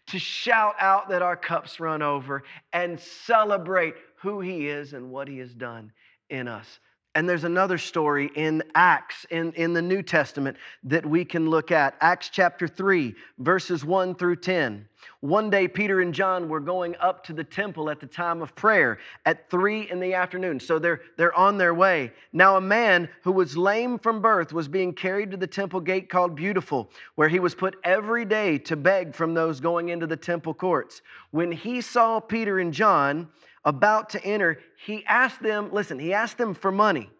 to 0.06 0.18
shout 0.18 0.74
out 0.80 1.10
that 1.10 1.20
our 1.20 1.36
cups 1.36 1.78
run 1.78 2.00
over, 2.00 2.44
and 2.72 2.98
celebrate 2.98 3.94
who 4.16 4.40
He 4.40 4.68
is 4.68 4.94
and 4.94 5.10
what 5.10 5.28
He 5.28 5.38
has 5.38 5.52
done 5.52 5.92
in 6.30 6.48
us. 6.48 6.80
And 7.16 7.26
there's 7.26 7.44
another 7.44 7.78
story 7.78 8.30
in 8.34 8.62
Acts 8.74 9.24
in, 9.30 9.50
in 9.54 9.72
the 9.72 9.80
New 9.80 10.02
Testament 10.02 10.58
that 10.84 11.06
we 11.06 11.24
can 11.24 11.48
look 11.48 11.70
at. 11.70 11.96
Acts 12.02 12.28
chapter 12.28 12.68
3, 12.68 13.14
verses 13.38 13.86
1 13.86 14.16
through 14.16 14.36
10. 14.36 14.86
One 15.20 15.48
day, 15.48 15.66
Peter 15.66 16.02
and 16.02 16.12
John 16.12 16.46
were 16.46 16.60
going 16.60 16.94
up 17.00 17.24
to 17.24 17.32
the 17.32 17.42
temple 17.42 17.88
at 17.88 18.00
the 18.00 18.06
time 18.06 18.42
of 18.42 18.54
prayer 18.54 18.98
at 19.24 19.48
3 19.48 19.90
in 19.90 19.98
the 19.98 20.12
afternoon. 20.12 20.60
So 20.60 20.78
they're, 20.78 21.00
they're 21.16 21.32
on 21.34 21.56
their 21.56 21.72
way. 21.72 22.12
Now, 22.34 22.58
a 22.58 22.60
man 22.60 23.08
who 23.22 23.32
was 23.32 23.56
lame 23.56 23.98
from 23.98 24.20
birth 24.20 24.52
was 24.52 24.68
being 24.68 24.92
carried 24.92 25.30
to 25.30 25.38
the 25.38 25.46
temple 25.46 25.80
gate 25.80 26.10
called 26.10 26.36
Beautiful, 26.36 26.90
where 27.14 27.30
he 27.30 27.38
was 27.38 27.54
put 27.54 27.76
every 27.82 28.26
day 28.26 28.58
to 28.58 28.76
beg 28.76 29.14
from 29.14 29.32
those 29.32 29.58
going 29.58 29.88
into 29.88 30.06
the 30.06 30.18
temple 30.18 30.52
courts. 30.52 31.00
When 31.30 31.50
he 31.50 31.80
saw 31.80 32.20
Peter 32.20 32.58
and 32.58 32.74
John, 32.74 33.30
about 33.66 34.08
to 34.10 34.24
enter, 34.24 34.60
he 34.86 35.04
asked 35.06 35.42
them, 35.42 35.70
listen, 35.72 35.98
he 35.98 36.14
asked 36.14 36.38
them 36.38 36.54
for 36.54 36.72
money. 36.72 37.10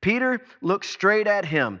Peter 0.00 0.42
looked 0.60 0.84
straight 0.84 1.26
at 1.26 1.46
him, 1.46 1.80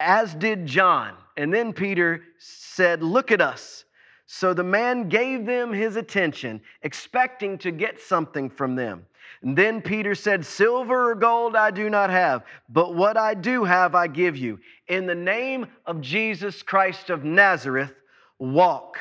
as 0.00 0.34
did 0.34 0.66
John. 0.66 1.14
And 1.36 1.54
then 1.54 1.72
Peter 1.72 2.24
said, 2.38 3.02
Look 3.02 3.30
at 3.30 3.40
us. 3.40 3.84
So 4.26 4.52
the 4.52 4.64
man 4.64 5.08
gave 5.08 5.46
them 5.46 5.72
his 5.72 5.96
attention, 5.96 6.60
expecting 6.82 7.58
to 7.58 7.70
get 7.70 8.00
something 8.00 8.50
from 8.50 8.74
them. 8.74 9.06
And 9.42 9.56
then 9.56 9.80
Peter 9.80 10.14
said, 10.14 10.44
Silver 10.44 11.12
or 11.12 11.14
gold 11.14 11.56
I 11.56 11.70
do 11.70 11.88
not 11.88 12.10
have, 12.10 12.44
but 12.68 12.94
what 12.94 13.16
I 13.16 13.34
do 13.34 13.64
have 13.64 13.94
I 13.94 14.06
give 14.06 14.36
you. 14.36 14.58
In 14.88 15.06
the 15.06 15.14
name 15.14 15.66
of 15.86 16.00
Jesus 16.00 16.62
Christ 16.62 17.08
of 17.08 17.24
Nazareth, 17.24 17.94
walk. 18.38 18.98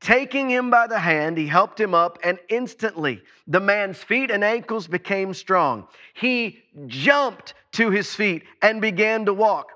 Taking 0.00 0.50
him 0.50 0.70
by 0.70 0.86
the 0.86 0.98
hand, 0.98 1.38
he 1.38 1.46
helped 1.46 1.80
him 1.80 1.94
up, 1.94 2.18
and 2.22 2.38
instantly 2.48 3.22
the 3.46 3.60
man's 3.60 3.98
feet 4.02 4.30
and 4.30 4.44
ankles 4.44 4.86
became 4.86 5.32
strong. 5.32 5.88
He 6.14 6.62
jumped 6.86 7.54
to 7.72 7.90
his 7.90 8.14
feet 8.14 8.44
and 8.62 8.80
began 8.80 9.24
to 9.24 9.34
walk. 9.34 9.70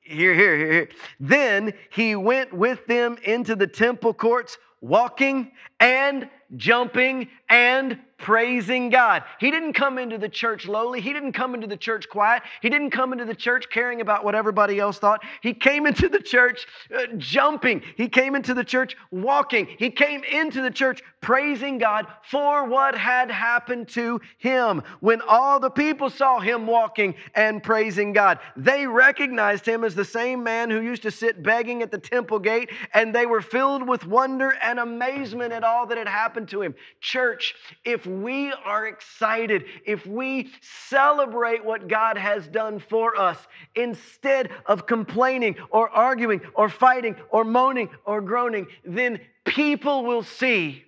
Here, 0.00 0.34
here, 0.34 0.56
here, 0.56 0.72
here. 0.72 0.88
Then 1.20 1.74
he 1.90 2.16
went 2.16 2.52
with 2.52 2.86
them 2.86 3.18
into 3.24 3.54
the 3.54 3.66
temple 3.66 4.14
courts, 4.14 4.56
walking 4.80 5.52
and 5.80 6.28
jumping 6.56 7.28
and 7.48 7.98
praising 8.18 8.88
God. 8.88 9.24
He 9.38 9.50
didn't 9.50 9.74
come 9.74 9.98
into 9.98 10.16
the 10.16 10.28
church 10.28 10.66
lowly. 10.66 11.00
He 11.00 11.12
didn't 11.12 11.32
come 11.32 11.54
into 11.54 11.66
the 11.66 11.76
church 11.76 12.08
quiet. 12.08 12.42
He 12.62 12.70
didn't 12.70 12.90
come 12.90 13.12
into 13.12 13.26
the 13.26 13.34
church 13.34 13.66
caring 13.70 14.00
about 14.00 14.24
what 14.24 14.34
everybody 14.34 14.80
else 14.80 14.98
thought. 14.98 15.22
He 15.42 15.52
came 15.52 15.86
into 15.86 16.08
the 16.08 16.20
church 16.20 16.66
uh, 16.96 17.06
jumping. 17.18 17.82
He 17.96 18.08
came 18.08 18.34
into 18.34 18.54
the 18.54 18.64
church 18.64 18.96
walking. 19.10 19.66
He 19.78 19.90
came 19.90 20.24
into 20.24 20.62
the 20.62 20.70
church 20.70 21.02
praising 21.20 21.76
God 21.76 22.06
for 22.30 22.64
what 22.64 22.96
had 22.96 23.30
happened 23.30 23.88
to 23.88 24.20
him. 24.38 24.82
When 25.00 25.20
all 25.28 25.60
the 25.60 25.70
people 25.70 26.08
saw 26.08 26.40
him 26.40 26.66
walking 26.66 27.16
and 27.34 27.62
praising 27.62 28.12
God, 28.12 28.38
they 28.56 28.86
recognized 28.86 29.66
him 29.66 29.84
as 29.84 29.94
the 29.94 30.04
same 30.04 30.42
man 30.42 30.70
who 30.70 30.80
used 30.80 31.02
to 31.02 31.10
sit 31.10 31.42
begging 31.42 31.82
at 31.82 31.90
the 31.90 31.98
temple 31.98 32.38
gate, 32.38 32.70
and 32.94 33.14
they 33.14 33.26
were 33.26 33.42
filled 33.42 33.86
with 33.86 34.06
wonder 34.06 34.54
and 34.62 34.78
amazement 34.78 35.52
at 35.52 35.64
all 35.64 35.86
that 35.86 35.98
had 35.98 36.08
happened 36.08 36.48
to 36.48 36.62
him. 36.62 36.74
Church, 37.00 37.35
if 37.84 38.06
we 38.06 38.52
are 38.52 38.86
excited, 38.86 39.64
if 39.84 40.06
we 40.06 40.50
celebrate 40.88 41.64
what 41.64 41.88
God 41.88 42.16
has 42.16 42.46
done 42.48 42.78
for 42.78 43.16
us 43.16 43.38
instead 43.74 44.50
of 44.66 44.86
complaining 44.86 45.56
or 45.70 45.88
arguing 45.90 46.40
or 46.54 46.68
fighting 46.68 47.16
or 47.30 47.44
moaning 47.44 47.88
or 48.04 48.20
groaning, 48.20 48.66
then 48.84 49.20
people 49.44 50.04
will 50.04 50.22
see 50.22 50.84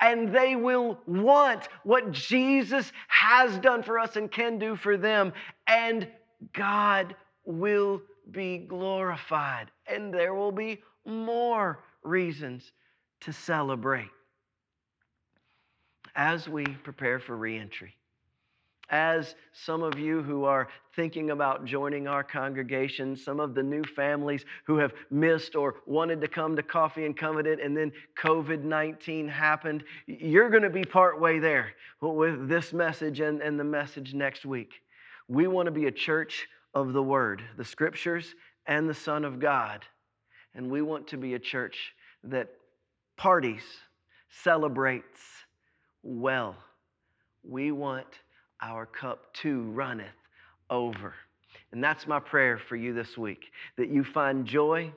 and 0.00 0.34
they 0.34 0.56
will 0.56 0.98
want 1.06 1.68
what 1.84 2.10
Jesus 2.10 2.92
has 3.08 3.58
done 3.58 3.82
for 3.82 3.98
us 3.98 4.16
and 4.16 4.30
can 4.30 4.58
do 4.58 4.76
for 4.76 4.96
them, 4.96 5.32
and 5.66 6.08
God 6.52 7.14
will 7.44 8.00
be 8.30 8.58
glorified, 8.58 9.70
and 9.86 10.12
there 10.12 10.34
will 10.34 10.52
be 10.52 10.82
more 11.04 11.80
reasons 12.02 12.72
to 13.20 13.32
celebrate 13.32 14.08
as 16.14 16.48
we 16.48 16.64
prepare 16.64 17.18
for 17.18 17.36
reentry. 17.36 17.94
As 18.90 19.36
some 19.52 19.84
of 19.84 20.00
you 20.00 20.20
who 20.20 20.44
are 20.44 20.66
thinking 20.96 21.30
about 21.30 21.64
joining 21.64 22.08
our 22.08 22.24
congregation, 22.24 23.16
some 23.16 23.38
of 23.38 23.54
the 23.54 23.62
new 23.62 23.84
families 23.84 24.44
who 24.64 24.78
have 24.78 24.92
missed 25.12 25.54
or 25.54 25.76
wanted 25.86 26.20
to 26.22 26.28
come 26.28 26.56
to 26.56 26.62
Coffee 26.62 27.06
and 27.06 27.16
Covenant 27.16 27.60
and 27.60 27.76
then 27.76 27.92
COVID 28.20 28.64
19 28.64 29.28
happened, 29.28 29.84
you're 30.06 30.50
going 30.50 30.64
to 30.64 30.70
be 30.70 30.82
part 30.82 31.20
way 31.20 31.38
there 31.38 31.72
with 32.00 32.48
this 32.48 32.72
message 32.72 33.20
and, 33.20 33.40
and 33.40 33.60
the 33.60 33.64
message 33.64 34.12
next 34.12 34.44
week. 34.44 34.72
We 35.28 35.46
want 35.46 35.66
to 35.66 35.72
be 35.72 35.86
a 35.86 35.92
church 35.92 36.48
of 36.74 36.92
the 36.92 37.02
Word, 37.02 37.42
the 37.56 37.64
Scriptures, 37.64 38.34
and 38.66 38.88
the 38.88 38.94
Son 38.94 39.24
of 39.24 39.38
God. 39.38 39.84
And 40.54 40.68
we 40.68 40.82
want 40.82 41.06
to 41.08 41.16
be 41.16 41.34
a 41.34 41.38
church 41.38 41.94
that 42.24 42.48
parties, 43.16 43.62
celebrates, 44.28 45.20
well. 46.02 46.56
We 47.42 47.72
want 47.72 48.06
our 48.60 48.86
cup 48.86 49.32
to 49.34 49.62
runneth 49.62 50.08
over. 50.68 51.14
And 51.72 51.82
that's 51.82 52.06
my 52.06 52.20
prayer 52.20 52.58
for 52.58 52.76
you 52.76 52.92
this 52.92 53.16
week 53.16 53.44
that 53.76 53.88
you 53.88 54.04
find 54.04 54.46
joy 54.46 54.92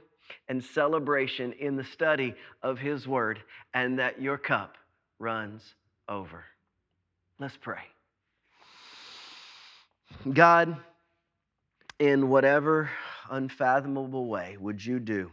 and 0.49 0.63
celebration 0.63 1.53
in 1.53 1.75
the 1.75 1.83
study 1.83 2.35
of 2.61 2.79
His 2.79 3.07
Word 3.07 3.39
and 3.73 3.99
that 3.99 4.21
your 4.21 4.37
cup 4.37 4.75
runs 5.19 5.75
over. 6.09 6.43
Let's 7.39 7.57
pray. 7.57 7.81
God, 10.31 10.77
in 11.99 12.29
whatever 12.29 12.89
unfathomable 13.29 14.27
way 14.27 14.57
would 14.59 14.83
you 14.83 14.99
do 14.99 15.31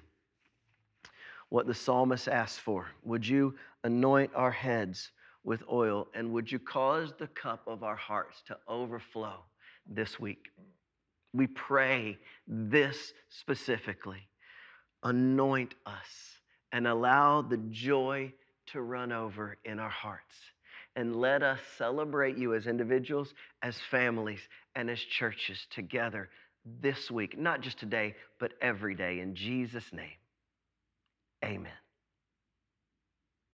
what 1.50 1.66
the 1.66 1.74
psalmist 1.74 2.28
asked 2.28 2.60
for? 2.60 2.86
Would 3.04 3.26
you 3.26 3.56
anoint 3.84 4.30
our 4.34 4.52
heads? 4.52 5.10
With 5.44 5.62
oil, 5.70 6.08
and 6.14 6.32
would 6.32 6.50
you 6.50 6.58
cause 6.58 7.12
the 7.18 7.28
cup 7.28 7.62
of 7.66 7.82
our 7.82 7.96
hearts 7.96 8.42
to 8.46 8.56
overflow 8.68 9.44
this 9.86 10.20
week? 10.20 10.48
We 11.32 11.46
pray 11.46 12.18
this 12.46 13.12
specifically. 13.28 14.28
Anoint 15.02 15.74
us 15.86 16.38
and 16.72 16.86
allow 16.86 17.42
the 17.42 17.56
joy 17.70 18.32
to 18.66 18.82
run 18.82 19.12
over 19.12 19.56
in 19.64 19.78
our 19.78 19.90
hearts. 19.90 20.34
And 20.96 21.16
let 21.16 21.42
us 21.42 21.60
celebrate 21.78 22.36
you 22.36 22.54
as 22.54 22.66
individuals, 22.66 23.32
as 23.62 23.76
families, 23.90 24.40
and 24.74 24.90
as 24.90 24.98
churches 24.98 25.66
together 25.70 26.28
this 26.82 27.10
week. 27.10 27.38
Not 27.38 27.60
just 27.60 27.78
today, 27.78 28.14
but 28.38 28.52
every 28.60 28.94
day. 28.94 29.20
In 29.20 29.34
Jesus' 29.34 29.92
name, 29.92 30.18
amen. 31.44 31.79